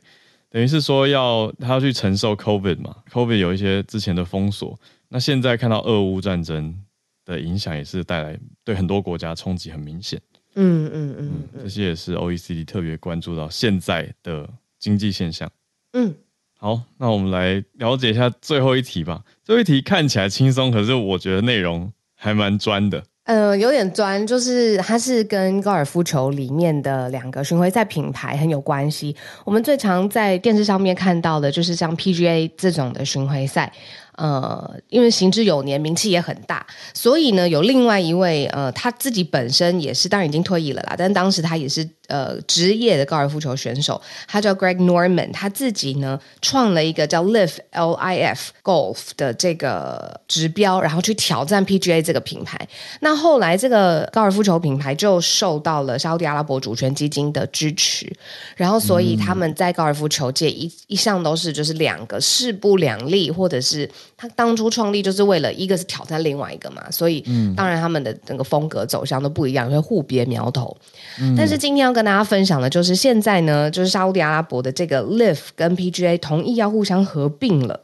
[0.50, 6.78] 等于是说要他要去承受 COVID 嘛，COVID 有一些之前的封锁，那现在看到俄乌战争
[7.24, 10.20] 的影响也是带来对很多国家冲击很明显，
[10.54, 14.48] 嗯嗯嗯，这些也是 OECD 特别关注到现在的
[14.78, 15.50] 经济现象，
[15.92, 16.14] 嗯。
[16.58, 19.24] 好，那我们来了解一下最后一题吧。
[19.42, 23.02] 最后一题看起来轻松，可是我觉得内容还蛮专的。
[23.24, 29.14] 呃，有点专，就是它是跟高尔夫球里面的两个巡回赛品牌很有关系。
[29.44, 33.72] 我们最常在电视上面看到的就是像 PGA 这种的巡回赛。
[34.16, 52.68] 呃，因为行之有年，名气也很大，所以呢，有另外一位呃，他自己本身也是，当然已经退役了啦，但当时他也是呃职业的高尔夫球选手，他叫 Greg Norman，他自己呢创了一个叫 LIV L I F Golf 的这个指标，然后去挑战 PGA 这个品牌。
[53.00, 58.12] 那后来这个高尔夫球品牌就受到了沙乌地阿拉伯主权基金的支持，
[58.56, 63.88] 然后所以他们在高尔夫球界一一向都是就是两个势不两立，或者是。
[64.16, 67.20] 他当初创立就是为了一个是挑战另外一个嘛，所以
[67.56, 70.76] 当然他们的整个风格走向都不一样，会互别苗头。
[71.20, 77.78] 嗯、但是今天要跟大家分享的就是现在呢，就是沙乌地阿拉伯的这个 LIV 跟 PGA 同意要互相合并了。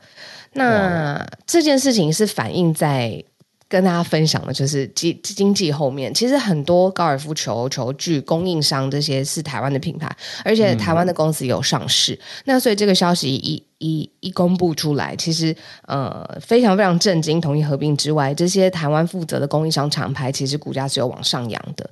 [0.55, 3.23] 那这件事情是反映在。
[3.69, 10.11] 跟大家分享的就是经经济后面，其实很多高尔夫球球具供应商这些是台湾的品牌，
[10.43, 12.15] 而且台湾的公司有上市。
[12.15, 15.55] 嗯、那所以这个消息一一一公布出来，其实
[15.87, 17.39] 呃非常非常震惊。
[17.39, 21.89] 同意合并之外，这些台湾负责的供应商厂牌，其实股价是有往上扬的。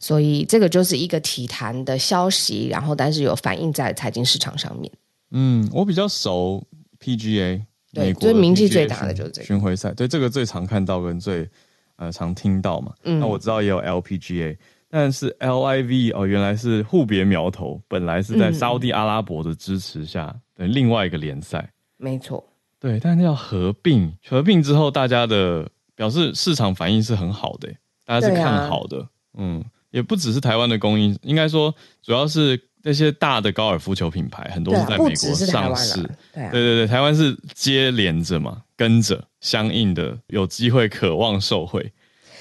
[0.00, 4.90] 所以这个就是一个体坛的消息，然后但是有反映在财经市场上面。
[5.32, 6.64] 嗯，我比较熟
[7.04, 7.60] PGA。
[7.98, 11.48] 对，最名气最大的就是这个巡回赛，对这个最常看到跟最
[11.96, 12.92] 呃常听到嘛。
[13.04, 14.56] 嗯，那我知道也有 LPGA，
[14.88, 21.72] 但是 LIV 哦，原来是互别苗头，本来是在沙乌地阿拉伯的支持下的另外一个联赛。
[21.96, 22.44] 没错，
[22.78, 27.68] 对，但是要合并，合并之后大家的表示市场反应是很好的，
[28.04, 29.08] 大家是看好的。
[29.36, 32.60] 嗯，也不只是台湾的供应，应该说主要是。
[32.88, 36.00] 这些大的高尔夫球品牌很多是在美国上市，
[36.32, 41.92] 对，啊、对对对，台湾是接连着嘛，跟着相应的有机会渴望受惠。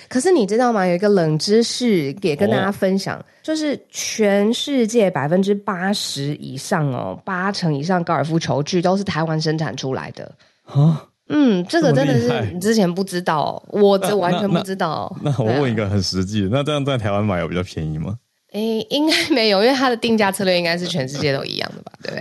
[0.07, 0.87] 可是你知道吗？
[0.87, 10.33] 有一个冷知识也跟大家分享，哦、就是全世界百分之八十以上哦，八成以上高尔夫球具都是台湾生产出来的
[10.63, 11.03] 啊。
[11.27, 15.13] 嗯，这个真的是你之前不知道，我这完全不知道。
[15.21, 18.15] 那，那，那，那我问一个很实际的，那这样在台湾买有比较便宜吗？
[18.57, 22.15] 诶，应该没有，因为它的定价策略应该是全世界都一样的吧，对不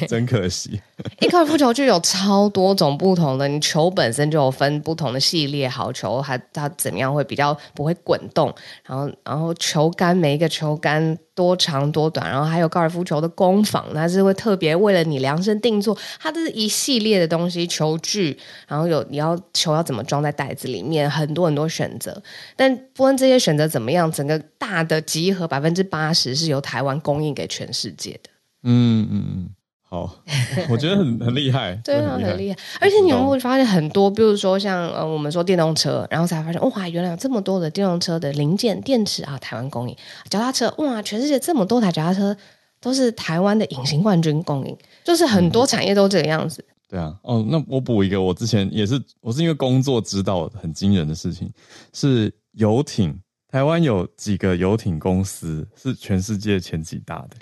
[0.00, 0.06] 对？
[0.08, 0.80] 真可惜。
[1.20, 8.52] 一高尔夫球具有超多种不同的，你球本身就有分不同的系列，好球它它怎么样会比较不会滚动，
[8.84, 11.16] 然后然后球杆每一个球杆。
[11.36, 22.20] 多长多短，然后还有高尔夫球的工坊，它是会特别为了你量身定做，它这是一系列的东西，球具，然后有你要球要怎么装在袋子里面，很多很多选择。
[22.56, 28.30] 但不论这些选择怎么样，整个大的集合百分之八十是由台湾供应给全世界的。
[28.62, 29.50] 嗯嗯嗯。
[29.88, 30.16] 好，
[30.68, 32.58] 我觉得很 很厉害，对啊，很厉害。
[32.80, 39.96] 而且你们会发现很多，比如说像呃，我们说电动车，然后才发现哇，原来有这么多的电动车的零件、电池啊，台湾供应。
[40.28, 42.36] 脚踏车哇，全世界这么多台脚踏车
[42.80, 46.64] 都是台湾的隐形冠军供应，就是很多产业都这个样子。
[46.68, 51.48] 嗯、对啊，哦，那我补一个，我之前也是，我是因为工作知道很惊人的事情，
[51.92, 53.16] 是游艇，
[53.52, 57.36] 台湾有几个游艇公司是全世界前几大的。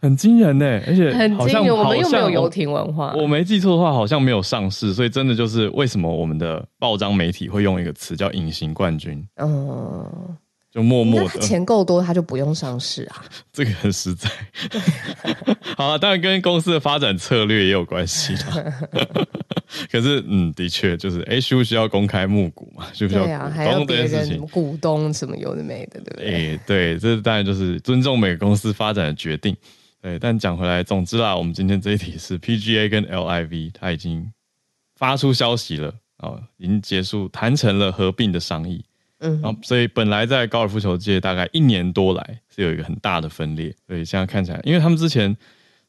[0.00, 3.12] 很惊人呢，而且好像我们又没有游艇文化。
[3.16, 9.26] 我没记错的话，好像没有上市，所以真的就是为什么我们的报章媒体会用一个词叫“隐形冠军”。
[9.42, 10.36] 嗯，
[10.70, 11.28] 就默默的。
[11.28, 13.24] 他钱够多，他就不用上市啊。
[13.52, 14.30] 这个很实在。
[15.76, 18.64] 好啊，当然跟公司的发展策略也有关系啦。
[19.90, 22.86] 可是，嗯，的确就是，哎，需不需要公开募股嘛？
[22.94, 23.48] 需不需要？
[23.48, 26.54] 还要别人股东什么有的没的，对不对？
[26.54, 29.54] 哎，对，这当然就是尊重每个公司发展的决定。
[30.00, 34.32] 对，但讲回来，总之啦，我们今天这一题是 PGA 跟 LIV，它已经
[34.94, 38.84] 发出消息了啊、哦，已经结束谈成了合并的商议。
[39.18, 45.36] 嗯，然后所以本来在高尔夫球界大概一年多来是有一个很大的分裂，所以现在看起来，因为他们之前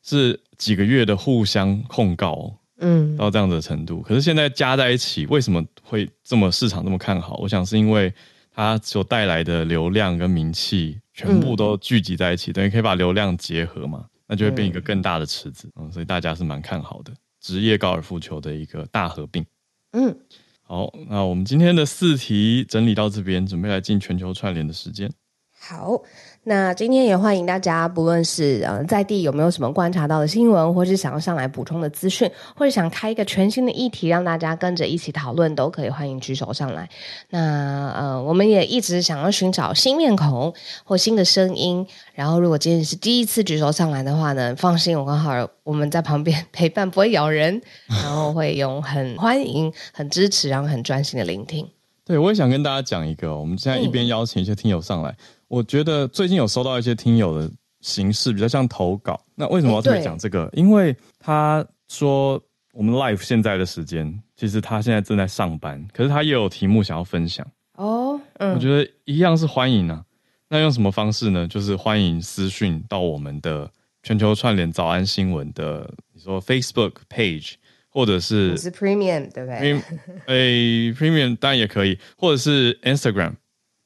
[0.02, 7.38] 是几个月的互相控告，嗯，到这样的程度，可是现在加在一起，为什么会这么市场这么看好？
[7.38, 8.12] 我想是因为
[8.52, 11.00] 它所带来的流量跟名气。
[11.28, 19.46] 全部都聚集在一起，嗯、等于可以把流量结合嘛，那就会变一个更大的池子，嗯，嗯，所以大家是蛮看好的职业高尔夫球的一个大合并。
[19.92, 20.16] 嗯，
[20.64, 25.12] 好，那我们今天的四题整理到这边，准备来进全球串联的时间。
[25.52, 26.02] 好。
[26.50, 36.90] 那今天也欢迎大家，不论是呃在地有没有什么观察到的新闻，或是想要上来补充的资讯，或者想开一个全新的议题，让大家跟着一起讨论，都可以欢迎举手上来。
[37.30, 40.52] 那呃，我们也一直想要寻找新面孔
[40.84, 41.86] 或新的声音。
[42.16, 51.70] 然后，如果今天是第一次举手上来的话呢，放心，我刚好我们在旁边陪伴，不会咬人，然后会用很欢迎、很支持，然后很专心的聆听。
[52.10, 55.12] 对，我也想跟大家讲一个，我们现在一边邀请一些听友上来。
[55.12, 55.18] 嗯
[55.48, 60.46] 我觉得最近有收到一些听友的形式比较像投稿，那为什么要特别讲这个？
[60.46, 62.40] 欸、因为他说
[62.72, 68.20] 我们 Life 现在的时间，其实他现在正在上班，可是他也有题目想要分享哦。
[68.38, 70.04] 嗯，我觉得一样是欢迎啊。
[70.50, 71.48] 那用什么方式呢？
[71.48, 73.72] 就是欢迎私讯到我们的
[74.04, 77.54] 全球串联早安新闻的，你说 Facebook page，
[77.90, 79.82] 或者是是 Premium 对不对？
[80.26, 80.36] 哎，
[80.94, 83.34] Premium 当然也可以，或者是 Instagram。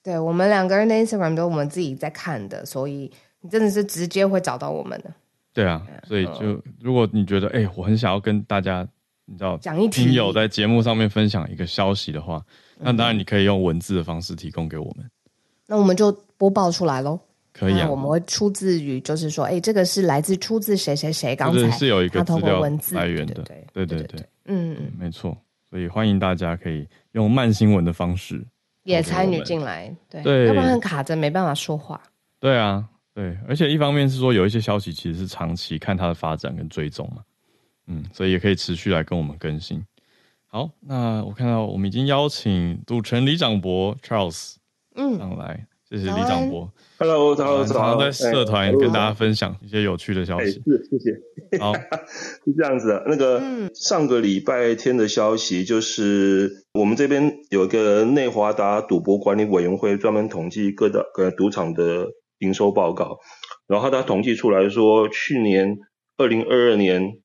[0.04, 3.10] 对，我们两个人的 Instagram 都是我们自己在看的，所以
[3.42, 5.14] 你真的是直接会找到我们的。
[5.54, 8.86] 对啊，所以就、嗯、如果你觉得哎，我很想要跟大家，
[9.26, 12.44] 你知道，讲一听友在节目上面分享一个消息的话，
[12.80, 15.10] 那当然你可以用文字的方式提供给我们。
[15.68, 17.20] 那我们就播报出来喽。
[17.54, 25.38] 可以啊，我们会出自于，就是说，哎，这个是来自出自谁谁谁，刚才是有一个资料文字来源的，对对对对，嗯嗯，没错。
[25.70, 28.44] 所以欢迎大家可以用慢新闻的方式。
[28.84, 32.02] 也参与进来，对，对，要不然很卡着，没办法说话。
[32.38, 37.24] 对啊，对，而且一方面是说有一些消息其实是长期看它的发展跟追踪嘛，
[37.88, 39.82] 嗯，所以也可以持续来跟我们更新。
[40.48, 44.56] 好，那我看到我们已经邀请赌城李长博 Charles
[44.96, 45.66] 嗯上来。
[45.94, 50.54] 谢谢李长博，Hello，大家好，常常在社团跟大家分享一些有趣的消息。
[50.54, 51.62] 是，谢谢。
[51.62, 51.72] 好，
[52.44, 53.04] 是这样子的。
[53.06, 53.40] 那个
[53.76, 62.08] 上个礼拜天的消息就是，我们这边有一个内华达赌博管理委员会，专门统计各大各赌场的
[62.40, 63.20] 营收报告。
[63.68, 65.78] 然后他统计出来说，去年
[66.18, 67.20] 二零二二年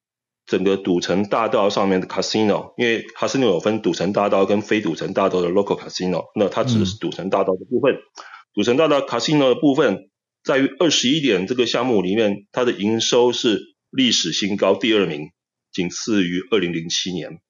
[0.45, 7.95] 整个赌城大道上面的 casino，因为 casino 有分赌城大道跟非赌城大道的 local casino，那它指的是赌城大道的部分。
[7.95, 7.99] 嗯
[8.55, 10.09] 赌城大道 Casino 的部分，
[10.43, 15.31] 在于二十一点这个项目里面，它的营收是历史新高，第二名，
[15.73, 17.41] 仅次于二零零七年。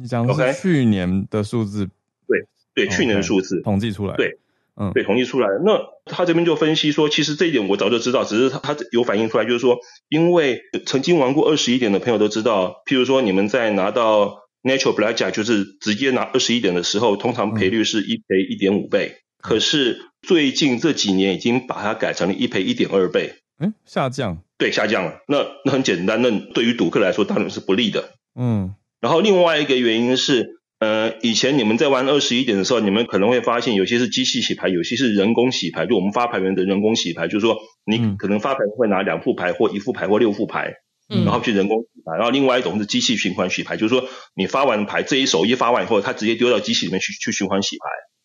[0.00, 1.88] 你讲的是去年的数字?
[2.26, 2.40] 对
[2.74, 4.14] 对去年的数字统计出来。
[4.16, 4.38] 对，
[4.76, 5.48] 嗯，对，统计出来。
[5.64, 19.16] 那他这边就分析说，其实这一点我早就知道，只是他他有反映出来，就是说，因为曾经玩过二十一点的朋友都知道，譬如说你们在拿到 Natural Blackjack，就是直接拿二十一点的时候，通常赔率是一赔一点五倍。
[19.42, 25.20] 嗯可是最近这几年已经把它改成了一赔一点二倍，嗯，下降，对，下降了。
[25.28, 28.10] 那那很简单，那对于赌客来说当然是不利的。
[28.34, 40.74] 嗯，然后另外一个原因是，呃，以前你们在玩二十一点的时候，你们可能会发现有些是机器洗牌，有些是人工洗牌，就我们发牌员的人工洗牌，就是说你可能发牌会拿两副牌或一副牌或六副牌，
[41.08, 42.16] 嗯，然后去人工洗牌。
[42.16, 47.84] 然后另外一种是机器循环洗牌，就是说你发完牌这一手一发完以后，它直接丢到机器里面去去循环洗牌。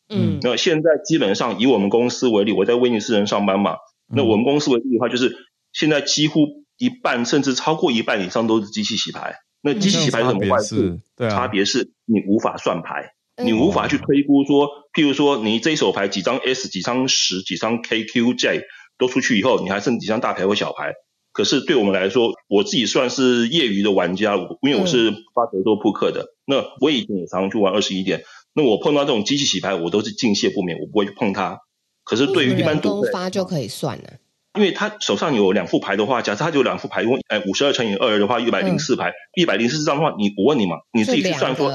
[0.09, 3.77] 嗯，那现在基本上以我们公司为例，我在威尼斯人上班嘛，
[4.13, 5.35] 那我们公司为例的话，就是
[5.71, 6.41] 现在几乎
[6.77, 9.35] 一半甚至超过一半以上都是机器洗牌。
[9.61, 10.99] 那机器洗牌什么坏处？
[11.15, 18.63] 对啊，差别是你无法算牌，你无法去推估说，譬如说你这一手牌几张 S 几张十几张 K Q J
[18.97, 20.93] 都出去以后，你还剩几张大牌或小牌。
[21.31, 28.21] 可是对我们来说，我自己算是业余的玩家，因为我是发德州扑克的，那我以前也常常去玩二十一点。
[28.55, 31.59] 那我碰到这种机器洗牌，我都是敬谢不免，我不会去碰它。
[32.03, 34.13] 可是对于一般赌客，发就可以算了，
[34.55, 41.71] 因为他手上有两副牌的话，假设他就有两副牌，因为哎五十二乘以二的话，一百零四牌，一百零四张的话，你我问你嘛，你自己去算说，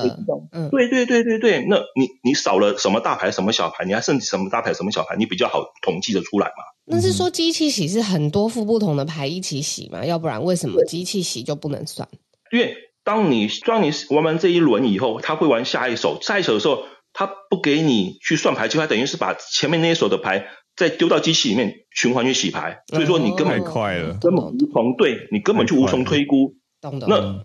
[0.52, 6.62] 嗯，对对对对对，那你你少了什么大牌，什么小牌，你还剩什么大牌，什么小牌，你比较好统计的出来嘛？
[6.90, 10.04] 那是说机器洗是很多副不同的牌一起洗嘛？
[10.04, 12.08] 要不然为什么机器洗就不能算？
[12.52, 12.74] 因为
[13.08, 26.54] 当你当你玩完这一轮以后，他会玩下一手，下一手的时候，他不给你去算牌，就他等于是把前面那一手的牌再丢到机器里面循环去洗牌，所以说你根本快了，根本无从对你根本就无从推估。
[26.82, 27.42] 那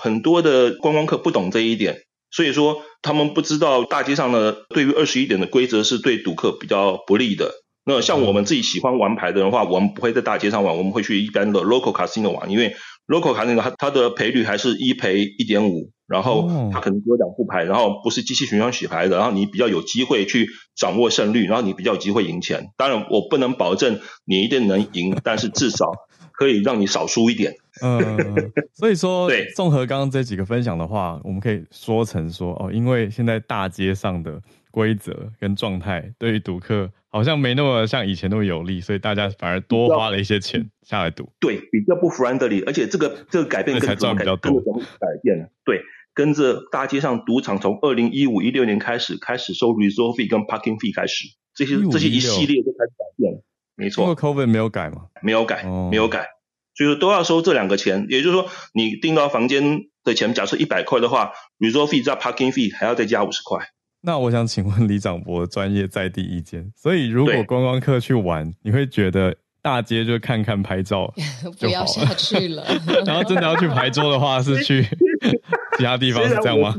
[0.00, 1.96] 很多的观光客不懂这一点，
[2.30, 7.50] 所以说他们不知道大街上的，对于二十一点的规则是对赌客比较不利的。
[7.84, 12.76] 那像我们自己喜欢玩牌的人的话，我们不会在大街上玩，我们会去一般的 local casino 玩，因为
[13.10, 22.68] local casino 它它的赔率还是一赔一点五，然后它可能只有两副牌，然后不是机器循环洗牌的，然后你比较有机会去掌握胜率，然后你比较有机会赢钱。
[22.76, 25.90] 当然我不能保证你一定能赢，但是至少
[26.32, 27.52] 可以让你少输一点。
[27.82, 34.40] 嗯，所以说， 对，综合刚刚这几个分享的话，我们可以说成说，哦，因为现在大街上的
[34.70, 41.32] 规则跟状态，对于赌客好像没那么像以前那么有利，所以大家反而多花了一些钱下来赌。
[41.40, 44.60] 对，比较不 friendly，而且这个这个改变跟才赚比较多。
[44.62, 45.80] 改变了，对，
[46.14, 53.42] 跟着大街上赌场从二零一五一六年开始开始收 resort fee 跟 parking fee 开始，这些这些一系列都开始改变了。
[53.76, 55.06] 没错，因为 COVID 没有改吗？
[55.22, 56.26] 没有改，没有改。
[56.74, 63.66] 所以说都要收这两个钱，也就是说，你订到房间的钱，假设一百块的话，resort fee 加 parking fee 还要再加五十块。
[64.02, 71.12] 那我想请问李长博专业在地意见，所以如果观光客去玩，你会觉得大街就看看拍照
[71.60, 72.64] 不要下去了，
[73.06, 74.82] 然后真的要去牌桌的话，是去
[75.76, 76.74] 其他地方是这样吗？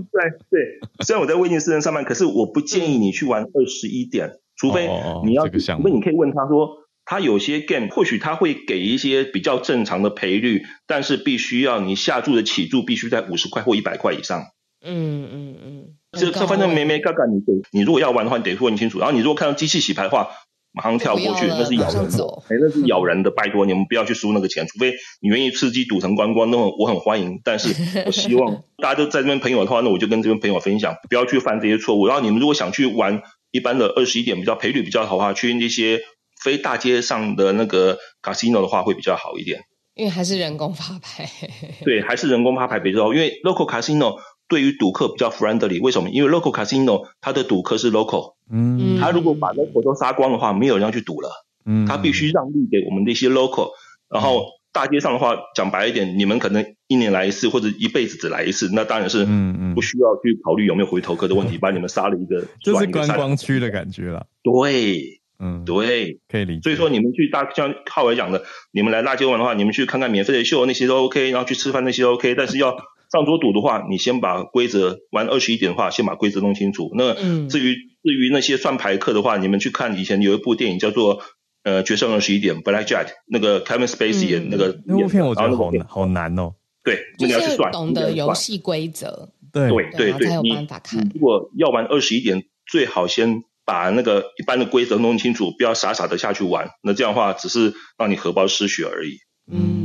[0.49, 4.87] 对，虽然我在威尼斯人上班，可是我不建议你去玩二十一点，除非
[5.23, 6.77] 你要，哦这个、除非你可以问他说。
[7.03, 14.43] 他有些 game 或许他会给一些比较正常的赔率，但是必须要你下注的起注必须在五十块或一百块以上。
[14.85, 15.85] 嗯嗯嗯，
[16.19, 18.99] 这这反正没没嘎嘎，你得你如果要玩的话，你得问清楚。
[18.99, 20.29] 然后你如果看到机器洗牌的话，
[20.73, 23.31] 马上跳过去，那是咬人的，哎，那是咬人的。
[23.31, 27.39] 拜托你们不要去输那个钱，除非你愿意刺激赌城观光，那么我很欢迎。
[27.43, 27.73] 但是
[28.05, 32.07] 我希望 大家都在这边朋友的话，那我就跟这边朋友分享，不要去犯这些错误。
[32.07, 36.01] 然后你们如果想去玩一般的二十一点比较赔率比较好的话，去那些。
[36.43, 39.61] 非大街上的那个 casino 的话会比较好一点，
[39.93, 41.29] 因为还是人工发牌。
[41.85, 44.15] 对，还是人工发牌比较好，因为 local casino
[44.51, 45.81] 对于赌客比较 friendly。
[45.81, 46.09] 为什么？
[46.09, 51.29] 因为 local casino 它的赌客是 local，嗯，他如果把 local 都杀光的话，没有人要去赌了，
[51.65, 53.69] 嗯，他必须让利给我们这些 local。
[54.09, 65.21] 然后大街上的话，讲白一点，你们可能一年来一次或者一辈子只来一次，那当然是嗯嗯，不需要去考虑有没有回头客的问题，把你们杀了一个，就是观光区的感觉了，对。
[65.43, 66.61] 嗯，对，可以理解。
[66.61, 72.35] 所以说，你们去大像浩伟讲的，你们来大街玩的话，你们去看看免费的秀，那些都 OK，然后去吃饭那些都 OK。
[72.35, 72.77] 但是要
[73.11, 76.91] 上桌赌的话，你先把规则玩二十一点的话，先把规则弄清楚。
[76.95, 81.21] 那至于、嗯、至于那些算牌客的话，你们去看以前有一部电影叫做
[81.63, 86.53] 呃《决胜二十一点》（Black Jack），那个 Kevin Spacey 演那个、嗯、那部片，我觉得好难，好难哦。
[86.83, 91.11] 对，那你要去算，懂得游戏规则，对对对对，才有办法看。
[91.13, 93.43] 如果要玩二十一点，最好先。
[93.63, 96.71] 把那个一般的规则弄清楚，不要傻傻的下去玩。
[96.81, 99.19] 那这样的话，只是让你荷包失血而已。
[99.49, 99.80] 嗯，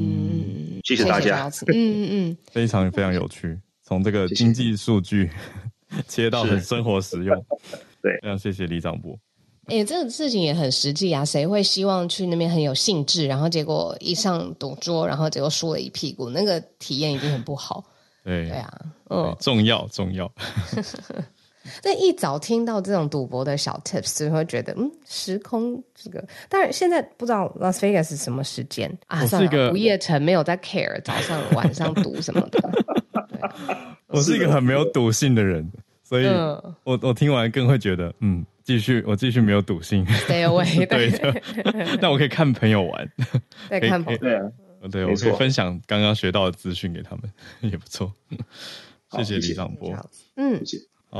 [0.87, 1.51] 谢谢大家。
[1.67, 5.29] 嗯嗯嗯， 非常非常有趣，从这个经济数据
[6.07, 7.45] 切到很生活实用。
[8.01, 9.19] 对，非常谢谢李长博。
[9.65, 17.83] 哎、欸，这个事情也很实际啊，谁会希望去那边很有兴致，然后结果一上赌桌，然后结果输了一屁股，那个体验一定很不好。
[18.23, 18.81] 对对啊，
[19.11, 20.33] 嗯，重要重要。
[21.83, 26.25] 但一早听到这种赌博的小 tips，就会觉得嗯，时空这个。
[26.49, 29.25] 但是现在不知道 Las Vegas 是什么时间啊？
[29.27, 32.61] 算了，不夜城没有在 care 早上晚上赌什么的。
[34.09, 35.71] 我是一个很没有赌性的人，
[36.03, 36.27] 所以
[36.85, 40.87] 我我听完更会觉得嗯，继续我继续没有赌性，stay away。
[40.87, 43.13] 对的， 但我可以看朋友玩，
[43.69, 44.51] 对，看朋友，对啊，
[44.91, 48.13] 对，我可以分享刚刚学到的资讯给他们，也不错。
[49.11, 49.95] 谢谢李长波，
[50.37, 50.63] 嗯。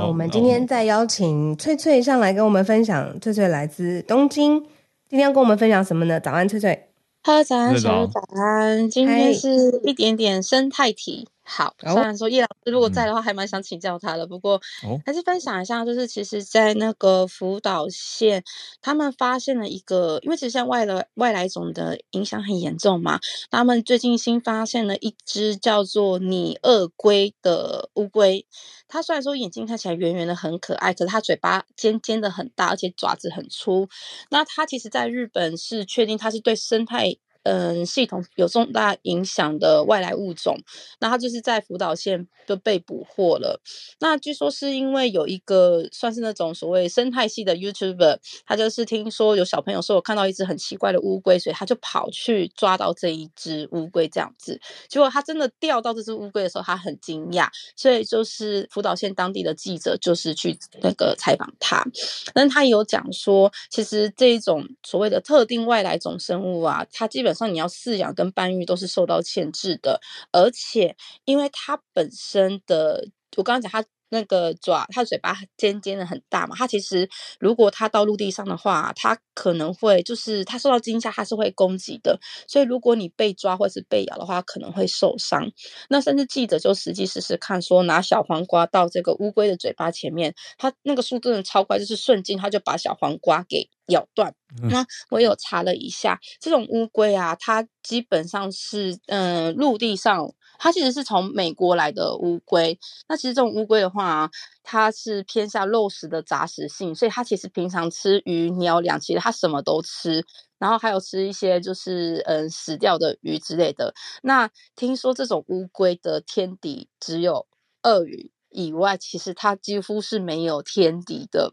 [0.05, 3.19] 我们今天再邀请翠翠上来跟我们分享。
[3.21, 4.61] 翠翠来自东京，
[5.09, 6.21] 今天要跟我们分享什么呢？
[6.21, 6.89] 早安，翠翠。
[7.23, 8.91] 哈喽，早安，早安，早安。
[8.91, 11.29] 今天是一点点生态题。
[11.49, 14.61] 好，虽然说叶老师如果在的话，还蛮想请教他的，嗯、不过
[15.05, 18.43] 还是分享一下，就是其实，在那个福岛县，
[18.83, 28.45] 他们发现了一个，因为其实像外来外来种的影响很严重嘛，他们最近新发现了一只叫做拟鳄龟的乌龟，
[28.89, 33.89] 它虽然说眼睛看起来圆圆的很可爱，可是它嘴巴尖尖的很大，而且爪子很粗，
[34.31, 37.17] 那它其实在日本是确定它是对生态。
[37.47, 40.59] 嗯，系统有重大影响的外来物种，
[40.99, 43.61] 那它就是在福岛县就被捕获了。
[44.01, 54.61] 那据说是因为有一个算是那种所谓生态系的 YouTuber，他就是听说有小朋友说我看到一只很奇怪的乌龟，所以他就跑去抓到这一只乌龟这样子。
[54.89, 61.87] 结果他真的钓到这只乌龟的时候，他很惊讶，所以就是福岛县当地的记者就是去那个采访他，
[62.35, 70.01] 但他有讲说，其实这一种所谓的特定外来种生物啊，它基本上你要饲养跟搬运都是受到限制的，
[70.33, 73.87] 而且因为它本身的，我刚刚讲它。
[74.09, 77.09] 那个爪，它嘴巴尖尖的很大嘛，它其实
[77.41, 82.19] 如果它到陆地上的话，它可能会就是它受到惊吓，它是会攻击的。
[82.47, 85.51] 所以如果你被抓或是被咬的话，可能会受伤。
[85.89, 94.35] 那甚至记者就实际试试看，说拿小黄瓜到这个乌龟的嘴巴前面，它那个速度真的超快，就是瞬间它就把小黄瓜给咬断。
[94.71, 100.33] 那我有查了一下，这种乌龟啊，它基本上是嗯陆地上。
[100.59, 102.79] 它其实是从美国来的乌龟，
[103.09, 104.31] 那其实这种乌龟的话，
[104.63, 110.25] 它是偏向肉食的杂食性，所以它其实平常吃鱼、鸟、粮，其实，它什么都吃，
[110.59, 113.95] 然后还有吃一些就是嗯死掉的鱼之类的。
[114.23, 117.47] 那听说这种乌龟的天敌只有
[117.83, 118.31] 鳄鱼。
[118.57, 121.53] 以外，其实它几乎是没有天敌的，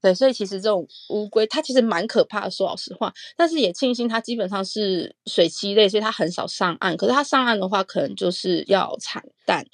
[0.00, 6.96] 对，所以其实这种乌龟它其实蛮可怕的，说老实话，但是也庆幸它基本上是水栖类，所以它很少上岸。
[6.96, 9.66] 可是它上岸的话，可能就是要产蛋。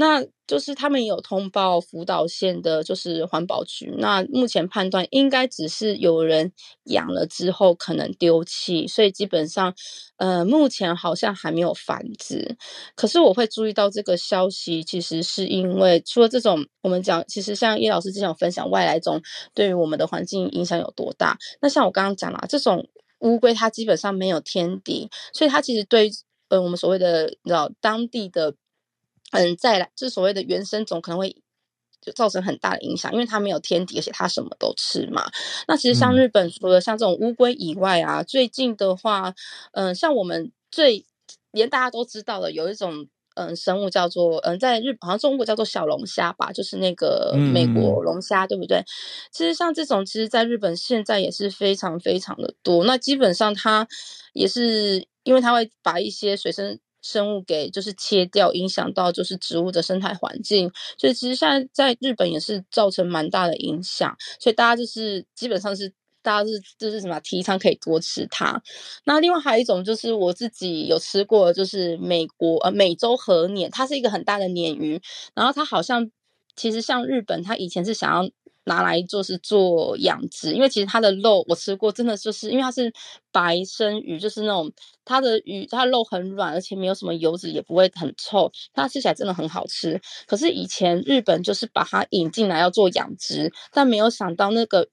[0.00, 3.92] 那就是他们有通报福岛县的，就是环保局。
[3.98, 6.52] 那目前判断应该只是有人
[6.84, 9.74] 养了之后可能丢弃，所以基本上，
[10.18, 12.56] 呃，目前好像还没有繁殖。
[12.94, 19.20] 可是我会注意到这个消息，其实是因为除了这种我们讲，其实像叶老师之前有分享外来种
[19.52, 21.36] 对于我们的环境影响有多大。
[21.60, 22.88] 那像我刚刚讲了，这种
[23.18, 26.08] 乌龟它基本上没有天敌，所以它其实对
[26.50, 28.54] 呃我们所谓的你知道当地的。
[29.32, 31.36] 嗯，再来，这所谓的原生种可能会
[32.00, 35.30] 就造成很大的影响，因为它没有天敌，而且它什么都吃嘛。
[35.66, 39.34] 那其实像日本除了像这种乌龟以外啊，嗯、最近的话，
[39.72, 41.04] 嗯，像我们最
[41.50, 48.82] 连大家都知道的，有一种嗯生物叫做嗯，在日本好像中国叫做小龙虾吧，就是那个美国龙虾，嗯、对不对？
[49.32, 52.84] 其实像这种，其实在日本现在也是非常非常的多。
[52.84, 53.86] 那基本上它
[54.32, 65.92] 也是因为它会把一些水生生物给就是切掉，影响到就是植物的生态环境，所以其实现在在日本也是造成蛮大的影响，所以大家就是基本上是
[66.22, 68.60] 大家是就是什么提倡可以多吃它。
[69.04, 75.00] 那另外还有一种就是我自己有吃过，就是美国呃美洲和鲶，它是一个很大的鲶鱼，
[75.34, 76.10] 然后它好像
[76.56, 78.30] 其实像日本，它以前是想要。
[78.68, 82.92] 拿来做是做养殖，因为其实它的肉我吃过，真的就是因为它是
[83.32, 84.70] 白生鱼，就是那种
[85.04, 90.00] 它的鱼，它的肉很软，而且没有什么油脂，也不会很臭，它吃起来真的很好吃。
[90.28, 94.88] 可是以前日本就是把它引进来要做养殖，但没有想到那个。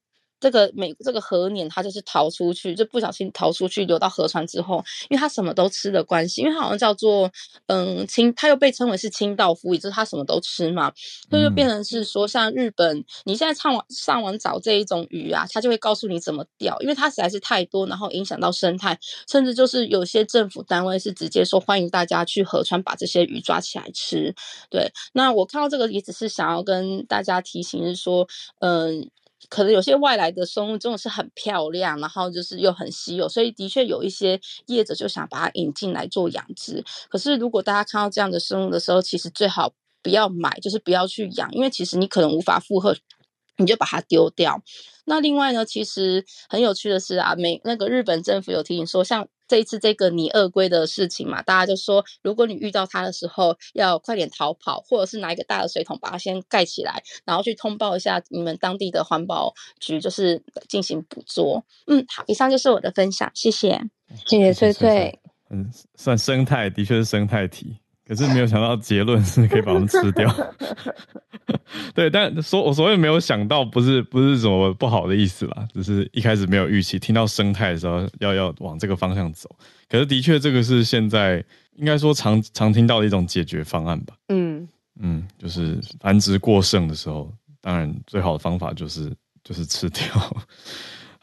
[0.46, 4.78] 这个美这个河鲶，它就是逃出去，就不小心逃出去，流到河川之后，
[5.10, 7.32] 因为它什么都吃的关系，因为它好像叫做
[7.66, 10.94] 嗯清，它又被称为是清道夫，也就是它什么都吃嘛，
[11.32, 18.96] 所以就变成是说，像日本，你现在上网上网找这一种鱼啊，它就会告诉你怎么钓，因为它实在是太多，然后影响到生态，
[19.28, 24.36] 甚至就是有些政府单位是直接说欢迎大家去河川把这些鱼抓起来吃。
[24.70, 28.28] 对，那我看到这个也只是想要跟大家提醒是说，
[28.60, 29.10] 嗯。
[29.50, 36.84] 可能有些外来的生物真的是很漂亮，然后就是又很稀有，所以的确有一些业者就想把它引进来做养殖。
[37.10, 42.96] 可是如果大家看到这样的生物的时候，其实最好不要买，就是不要去养，因为其实你可能无法负荷。
[43.58, 44.62] 你就把它丢掉。
[45.06, 61.64] 那另外呢，其实很有趣的是啊，美那个日本政府有提醒说，像这一次这个你鳄龟的事情嘛，大家就说，如果你遇到它的时候，要快点逃跑，或者是拿一个大的水桶把它先盖起来，然后去通报一下你们当地的环保局，就是进行捕捉。
[61.88, 63.82] 嗯，好，以上就是我的分享，谢谢，
[64.26, 65.20] 谢谢翠翠。
[65.50, 67.78] 嗯，算生态，的确是生态题。
[68.08, 70.32] 可是没有想到结论是可以把它们吃掉，
[71.96, 79.50] 对，但所我所谓没有想到，不是不是什么不好的意思啦，只是一开始没有预期，听到生态的时候要要往这个方向走。
[79.90, 81.44] 可是的确，这个是现在
[81.78, 84.16] 应该说常常听到的一种解决方案吧？
[84.30, 84.68] 嗯
[85.00, 89.12] 嗯，就是繁殖过剩的时候，当然最好的方法就是
[89.44, 90.06] 就是吃掉。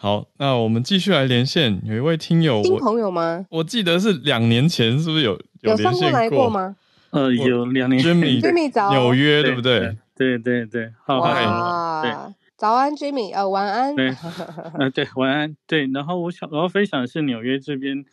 [0.03, 3.46] 好，那我们继续来连线，有一位听友，新朋友吗？
[3.48, 6.74] 我记得是两年前，是不是有有连线来过吗？
[7.11, 9.96] 呃，有两年前，Jimmy，Jimmy 早，纽约对不对？
[10.16, 14.12] 对对对，好，哇，早安，Jimmy，呃，晚安，对，
[14.76, 15.86] 呃，对，晚安，对。
[15.94, 18.05] 然后我想我要分享的是纽约这边，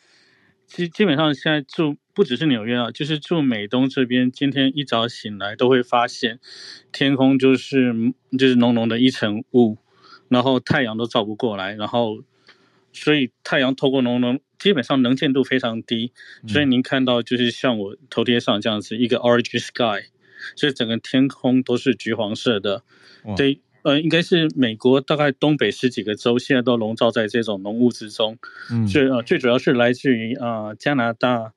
[0.67, 6.39] 基基本上现在住不只是纽约啊，就是住美东这边，今天一早醒来都会发现
[6.91, 9.79] 天空就是就是浓浓的一层雾。
[10.29, 12.23] 然后太阳都照不过来，然后
[12.93, 16.11] 所以太阳透过浓浓，基本上能见度非常低，
[16.47, 20.07] 所以您看到就是像我头贴上这样子一个 orange sky，
[20.55, 22.83] 所以整个天空都是橘黄色的。
[23.35, 28.37] 对，呃，应该是美国大概东北十几个州现在都笼罩在这种浓雾之中。
[28.71, 31.53] 嗯，最呃最主要是来自于啊、呃、加拿大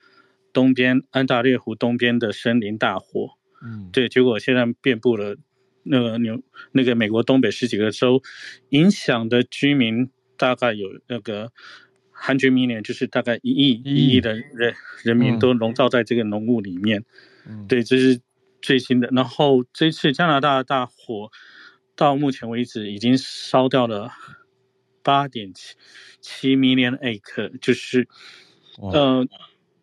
[0.53, 3.31] 东边安大略湖东边的森林大火。
[3.63, 5.37] 嗯，对，结果现在遍布了。
[5.83, 8.23] 那个纽那个美国东北十几个州，
[8.71, 11.53] 影响的居民大概有那个
[12.15, 17.05] hundred million，就是大概一亿一亿的人人民都笼罩在这个浓雾里面。
[17.47, 18.21] 嗯，对，这是
[18.61, 19.09] 最新的。
[19.13, 21.31] 然后这次加拿大大火
[21.97, 24.13] 到目前为止已经烧掉了
[25.03, 25.75] 八点七
[26.21, 28.07] 七 million acre，就是
[28.79, 29.27] 呃，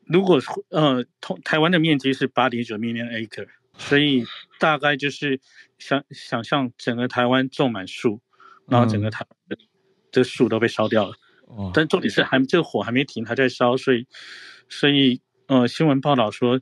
[0.06, 0.40] 如果
[0.70, 1.06] 呃，
[1.44, 3.48] 台湾的面积是八点九 million acre，
[3.80, 4.24] 所以
[4.60, 5.42] 大概就是
[5.80, 8.22] 想想象整个台湾种满树，
[8.68, 9.26] 然后整个台
[10.12, 11.16] 这树都被烧掉了。
[11.48, 14.06] 哦，但重点是还这个火还没停，还在烧，所以
[14.68, 16.60] 所以呃，新闻报道说，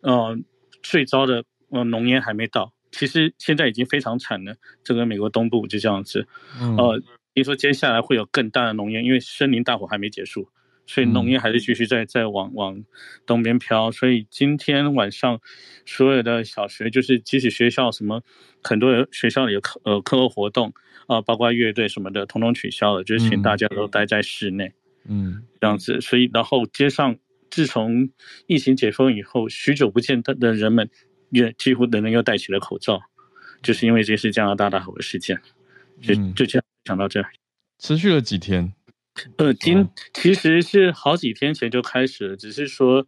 [0.00, 0.36] 呃，
[0.82, 2.72] 最糟的呃浓烟还没到。
[2.90, 6.26] 其实现在已经非常惨了，整个美国东部就这样子。
[6.60, 7.02] 嗯、呃，
[7.34, 10.48] 听说接下来会有更大的浓烟，因为森林大火还没结束，
[10.86, 12.84] 所以浓烟还是继续在在往往
[13.26, 13.90] 东边飘。
[13.90, 15.40] 所以今天晚上
[15.86, 18.22] 所有的小学，就是即使学校什么
[18.62, 20.68] 很多学校里有课呃课后活动
[21.06, 24.72] 啊、呃，包括乐队什么的，统统取消了，就是请大家都待在室内。
[25.08, 26.00] 嗯，这样子。
[26.00, 27.16] 所以然后街上
[27.50, 28.10] 自从
[28.46, 30.88] 疫情解封以后，许久不见的的人们。
[31.30, 33.00] 也几乎人人又戴起了口罩，
[33.60, 35.36] 就是因为这是加拿大大火的事件，
[36.00, 37.28] 就就这样想到这儿，
[37.80, 38.72] 持续了几天。
[39.36, 43.06] 呃，今其实是好几天前就开始了，只是说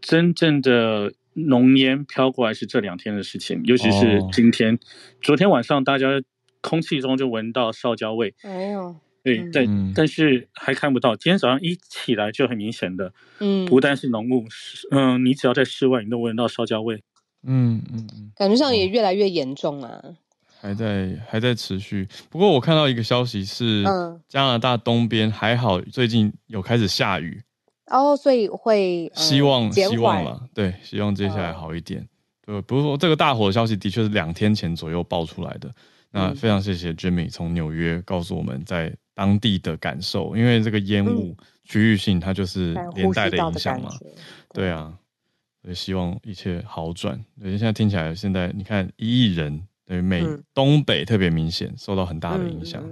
[0.00, 4.78] 真正的浓烟飘过来是这两天的事情，尤其是今天，
[5.20, 6.22] 昨天晚上大家
[6.60, 8.34] 空气中就闻到烧焦味。
[8.42, 14.44] 哎呦，对，但、嗯、但是还看不到，今天早上一起来就很明显的，嗯，不但是浓雾，
[14.90, 17.02] 嗯，你只要在室外，你都闻到烧焦味。
[17.46, 20.02] 嗯嗯嗯，感觉上也越来越严重啊，
[20.64, 22.08] 还在还在持续。
[22.30, 23.84] 不过我看到一个消息是，
[24.26, 27.42] 加拿大东边还好，最近有开始下雨，
[27.88, 32.00] 哦，所以会、嗯、希望希望了，对，希望接下来好一点。
[32.00, 32.06] 哦、
[32.46, 35.70] 对，不过这个大火的消息的确是两天前左右爆出来的。
[36.10, 43.90] 那非常谢谢 Jimmy 从纽约告诉我们在当地的感受，因为这个烟雾区域性，它就是连带的影响嘛，
[44.54, 44.94] 对啊。
[45.66, 47.18] 也希望一切好转。
[47.40, 50.24] 对，现在听起来，现在你看一亿人，对美
[50.54, 52.82] 东北特别明显受到很大的影响。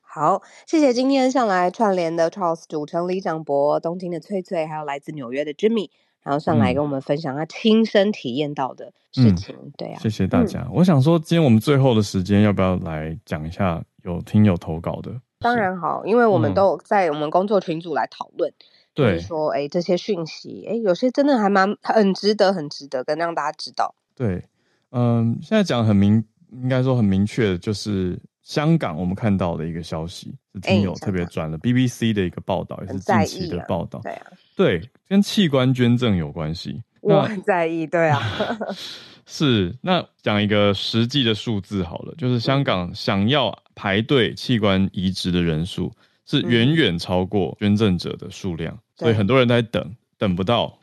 [0.00, 5.90] 好，谢谢今天上来串联的 Charles 主持李长博、东京的翠翠，还有来自纽约的 Jimmy，
[6.22, 9.54] 然后上来跟我们分享他亲身体验到的事情。
[9.58, 10.62] 嗯、对啊，谢谢大家。
[10.62, 15.20] 嗯、我想说，今天我们最后的时间，要不要来讲一下有听友投稿的？
[15.38, 18.52] 当然好，因为我们都在我们工作群组来讨论。
[18.94, 23.94] 对，说哎，这些讯息，哎，有些真的还蛮很值得，很值得跟让大家知道。
[24.14, 24.46] 对，
[24.98, 26.24] 嗯，现在讲很明，
[26.62, 34.00] 应该说很明确的，就是香港我们看到的一个消息，是听友特别转了 BBC 的一个报道，也是近期的报道。
[34.02, 34.26] 对啊，
[34.56, 36.82] 对，跟器官捐赠有关系。
[37.02, 38.20] 我很在意，对啊。
[39.26, 45.92] 是，那讲一个实际的数字好了，就是香港想要排队器官移植的人数
[46.24, 48.78] 是远远超过捐赠者的数量。
[48.96, 50.78] 所以很多人在等，等不到。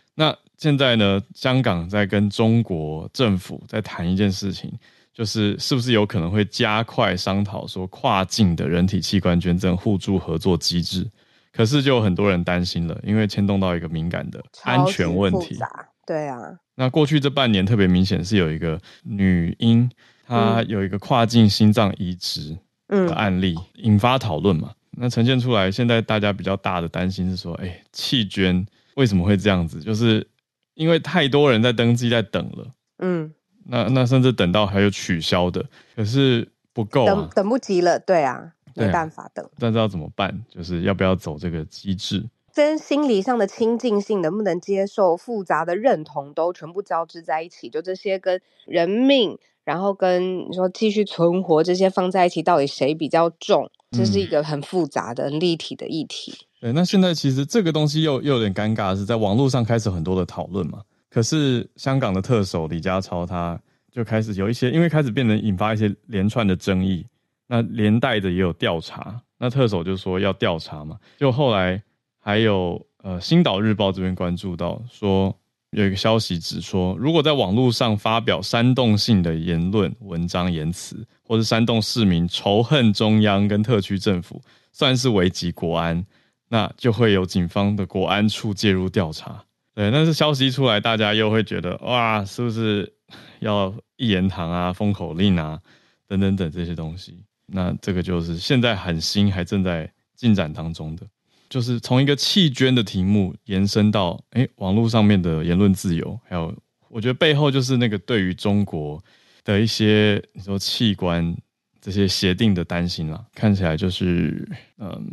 [0.63, 1.21] 那现在呢？
[1.35, 4.71] 香港在跟中国政府在谈一件事情，
[5.13, 11.05] 就是是不是有可能会加快商讨说跨境的人体器官捐赠互助合作机制？
[11.51, 15.59] 可是就有很多人担心了，因为牵动到一个敏感的安全问题。
[16.07, 16.39] 对啊。
[16.75, 19.89] 那过去这半年特别明显是有一个女婴，
[20.25, 22.57] 她有一个跨境心脏移植
[22.87, 24.71] 的案例，嗯、引发讨论嘛。
[24.91, 29.79] 那呈现出来，现在大家比较大的担心是说，哎、欸，器捐为什么会这样子？
[29.79, 30.25] 就是
[30.73, 32.73] 因为太多人在登记，在等了。
[32.99, 33.33] 嗯，
[33.65, 35.65] 那那甚至等到还有取消的，
[35.95, 37.99] 可是不够、啊，等等不及了。
[37.99, 39.47] 对啊，没办法等。
[39.57, 40.43] 但是要怎么办？
[40.49, 42.29] 就是要不要走这个机制？
[42.53, 49.37] 跟心理上的亲近性能不能接受，复杂的认同都全部交织在一起，就这些跟人命。
[49.65, 53.71] 然后跟你说继续存活这些放在一起，到底谁比较重？
[53.91, 56.33] 这是一个很复杂的、很立体的议题。
[56.63, 60.79] 对，那现在其实这个东西又又有点尴尬，是在网络上开始很多的讨论嘛。
[61.09, 63.59] 可是香港的特首李家超他
[63.91, 67.05] 就开始有一些，因为开始变成引发一些连串的争议，
[67.47, 69.21] 那连带的也有调查。
[69.37, 71.83] 那特首就说要调查嘛，就后来
[72.17, 75.37] 还有呃《星岛日报》这边关注到说。
[75.71, 84.39] 有一个消息指说，如果在网络上发表煽动性的言论、文章、言辞，或是煽动市民仇恨中央跟特区政府，
[84.71, 86.05] 算是危及国安，
[86.53, 89.43] 那就会有警方的国安处介入调查。
[89.73, 92.93] 对，但是消息一出来，大家又会觉得，哇，是不是
[93.39, 95.59] 要一言堂啊、封口令啊，
[96.07, 97.17] 等等等这些东西？
[97.47, 101.03] 那这个就是现在很新，还正在进展当中的。
[101.49, 106.55] 就是从一个弃捐的题目延伸到，哎、欸，网络上面的言论自由，还有
[106.87, 109.03] 我觉得背后就是那个对于中国
[109.43, 111.35] 的一些你说器官
[111.83, 115.05] 这些协定的担心啦，看起来就是，嗯，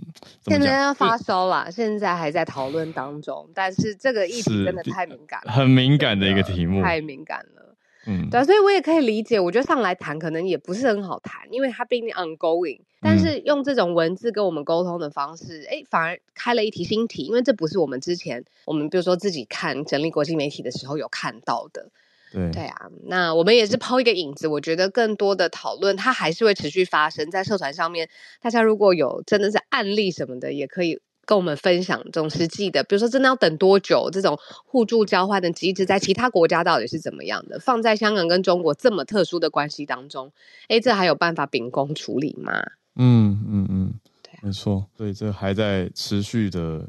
[0.46, 7.74] 现在要发烧了，现在还在讨论当中，但是这个议题真的太敏感了，很敏感的一个题目，太敏感了。
[8.06, 21.90] 嗯，对，所以我也可以理解，我觉得上来谈可能也不是很好谈，因为它毕竟 ongoing，但是用这种文字跟我们沟通的方式，哎、嗯，反而开了一题新题，因为这不是我们之前我们比如说自己看整理国际媒体的时候有看到的。
[22.32, 28.08] 对对啊，那我们也是抛一个影子，我觉得更多的讨论它还是会持续发生在社团上面。
[28.40, 37.58] 大家如果有真的是案例什么的，也可以跟我们分享这种实际的，比如说真的要等多久，这种互助交换的机制在其他国家到底是怎么样的？
[37.60, 40.32] 放在香港跟中国这么特殊的关系当中，
[40.68, 42.52] 哎，这还有办法秉公处理吗？
[42.96, 46.88] 嗯嗯嗯，对、啊，没错，所以这还在持续的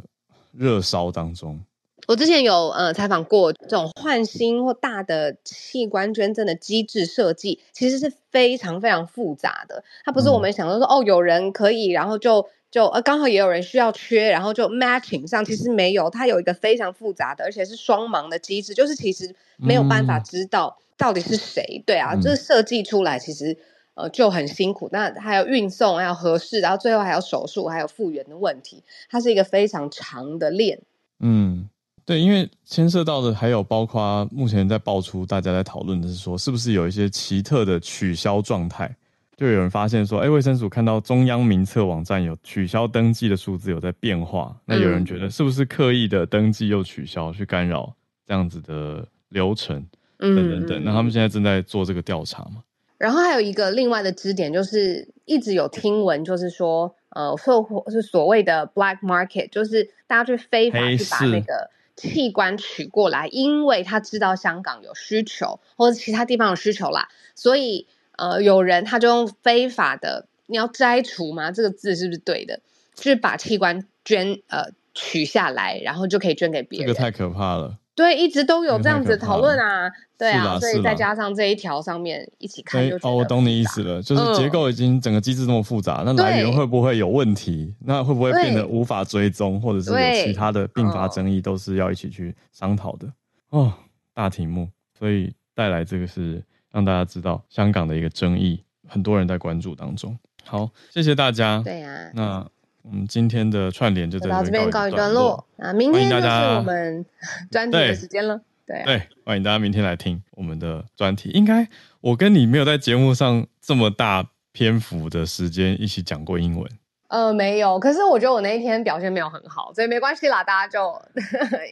[0.52, 1.64] 热烧当中。
[2.08, 9.84] 我之前有呃采访过这种换心或大的器官捐赠的机制设计，其实是非常非常复杂的。
[10.04, 21.64] 它不是我们想说说、嗯、哦，有人可以，然后就就呃刚好也有人需要缺，然后就 matching 上，其实没有，它有一个非常复杂的，而且是双盲的机制，就是其实没有办法知道到底是谁。
[21.80, 23.58] 嗯、对啊，这设计出来其实
[23.94, 30.82] 呃就很辛苦，那还有运送，还有合适，然后最后还有手术，还有复原的问题，它是一个非常长的链。
[31.20, 31.70] 嗯。
[32.12, 38.94] 对，因为牵涉到的还有包括目前在爆出，大家在讨论的是说，是不是有一些奇特的取消状态？
[39.38, 47.96] 就有人发现说，哎，卫生署看到中央名册网站有取消登记的数字有在变化，那有人觉得是不是刻意的登记又取消，去干扰
[48.28, 49.82] 这样子的流程，
[50.18, 50.84] 等等等。
[50.84, 52.62] 那他们现在正在做这个调查嘛？
[52.98, 61.70] 然后还有一个另外的支点，就是一直有听闻，就是说，呃，所是所谓的 black market，就是大家去非法去把那个。
[61.96, 67.88] 器官取过来，因为他知道香港有需求，或者其他地方有需求啦，所以
[68.18, 71.52] 呃，有人他就用非法的，你要摘除吗？
[71.52, 72.62] 这个字是不是对的？
[72.94, 76.88] 就是把器官捐呃取下来，然后就可以捐给别人。
[76.88, 77.78] 这个太可怕了。
[77.94, 87.76] 对，一直都有这样子讨论啊，对啊，所以再加上这一条上面一起看就，哦，我懂你意思了，就是结构已经整个机制这么复杂，嗯、那来源会不会有问题？
[87.80, 93.08] 那会不会变得无法追踪，或者是有其他的并发争议，都是要一起去商讨的
[93.50, 93.74] 哦，
[94.14, 94.70] 大题目。
[94.98, 100.18] 所以带来这个是让大家知道香港的一个争议，很多人在关注当中。
[100.46, 101.62] 好，谢谢大家。
[101.64, 102.52] 对呀、啊，那。
[102.84, 105.72] 我们今天的串联就到这边告一段落啊！
[105.72, 107.06] 明天就是我们
[107.52, 108.42] 专题的时间了。
[108.66, 111.30] 对对，欢迎大家明天来听我们的专题。
[111.30, 111.68] 应该
[112.00, 116.68] 我跟你没有在节目上这么大篇幅的时间一起讲过英文。
[117.10, 117.78] 呃，没有。
[117.80, 121.00] 可是我觉得我那一天表现没有很好，所以没关系啦，大家就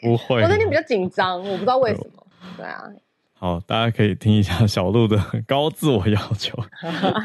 [0.02, 0.42] 不会。
[0.44, 2.28] 我那天比较紧张，我不知道为什么。
[2.58, 2.84] 对啊。
[3.34, 6.54] 好，大家可以听一下小鹿的 高自我要求。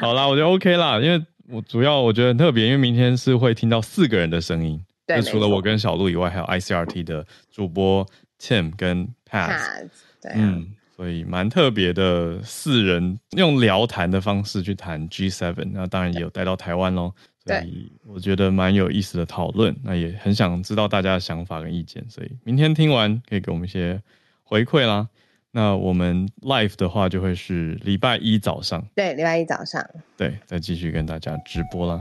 [0.01, 1.23] 好啦，我觉得 OK 啦，因为。
[1.49, 8.07] 我主要我觉得很特别，因为明天是会听到四个人的声音，对，除了我跟小鹿以外，还有 ICRT 的主播
[8.41, 9.89] Tim 跟 Pat，
[10.23, 17.13] 对、啊，嗯，所以蛮特别的，四人用聊谈的方式去谈 G7，那当然也有带到台湾喽，
[17.45, 24.01] 所以我觉得蛮有意思的讨论，那也很想知道大家的想法跟意见，所以明天听完可以给我们一些
[24.43, 25.09] 回馈啦。
[25.57, 29.81] 那我们 live 的话就会是礼拜一早上，对，礼拜一早上，
[30.17, 32.01] 对，再继续跟大家直播啦。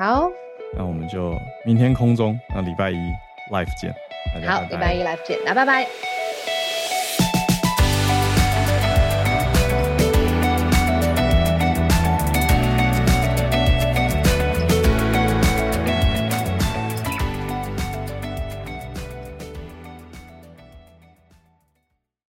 [0.00, 0.26] 好，
[0.74, 1.36] 那我们就
[1.66, 2.96] 明天空中，那礼拜一
[3.52, 3.94] live 见。
[4.48, 5.86] 好，礼拜一 live 见，那拜拜。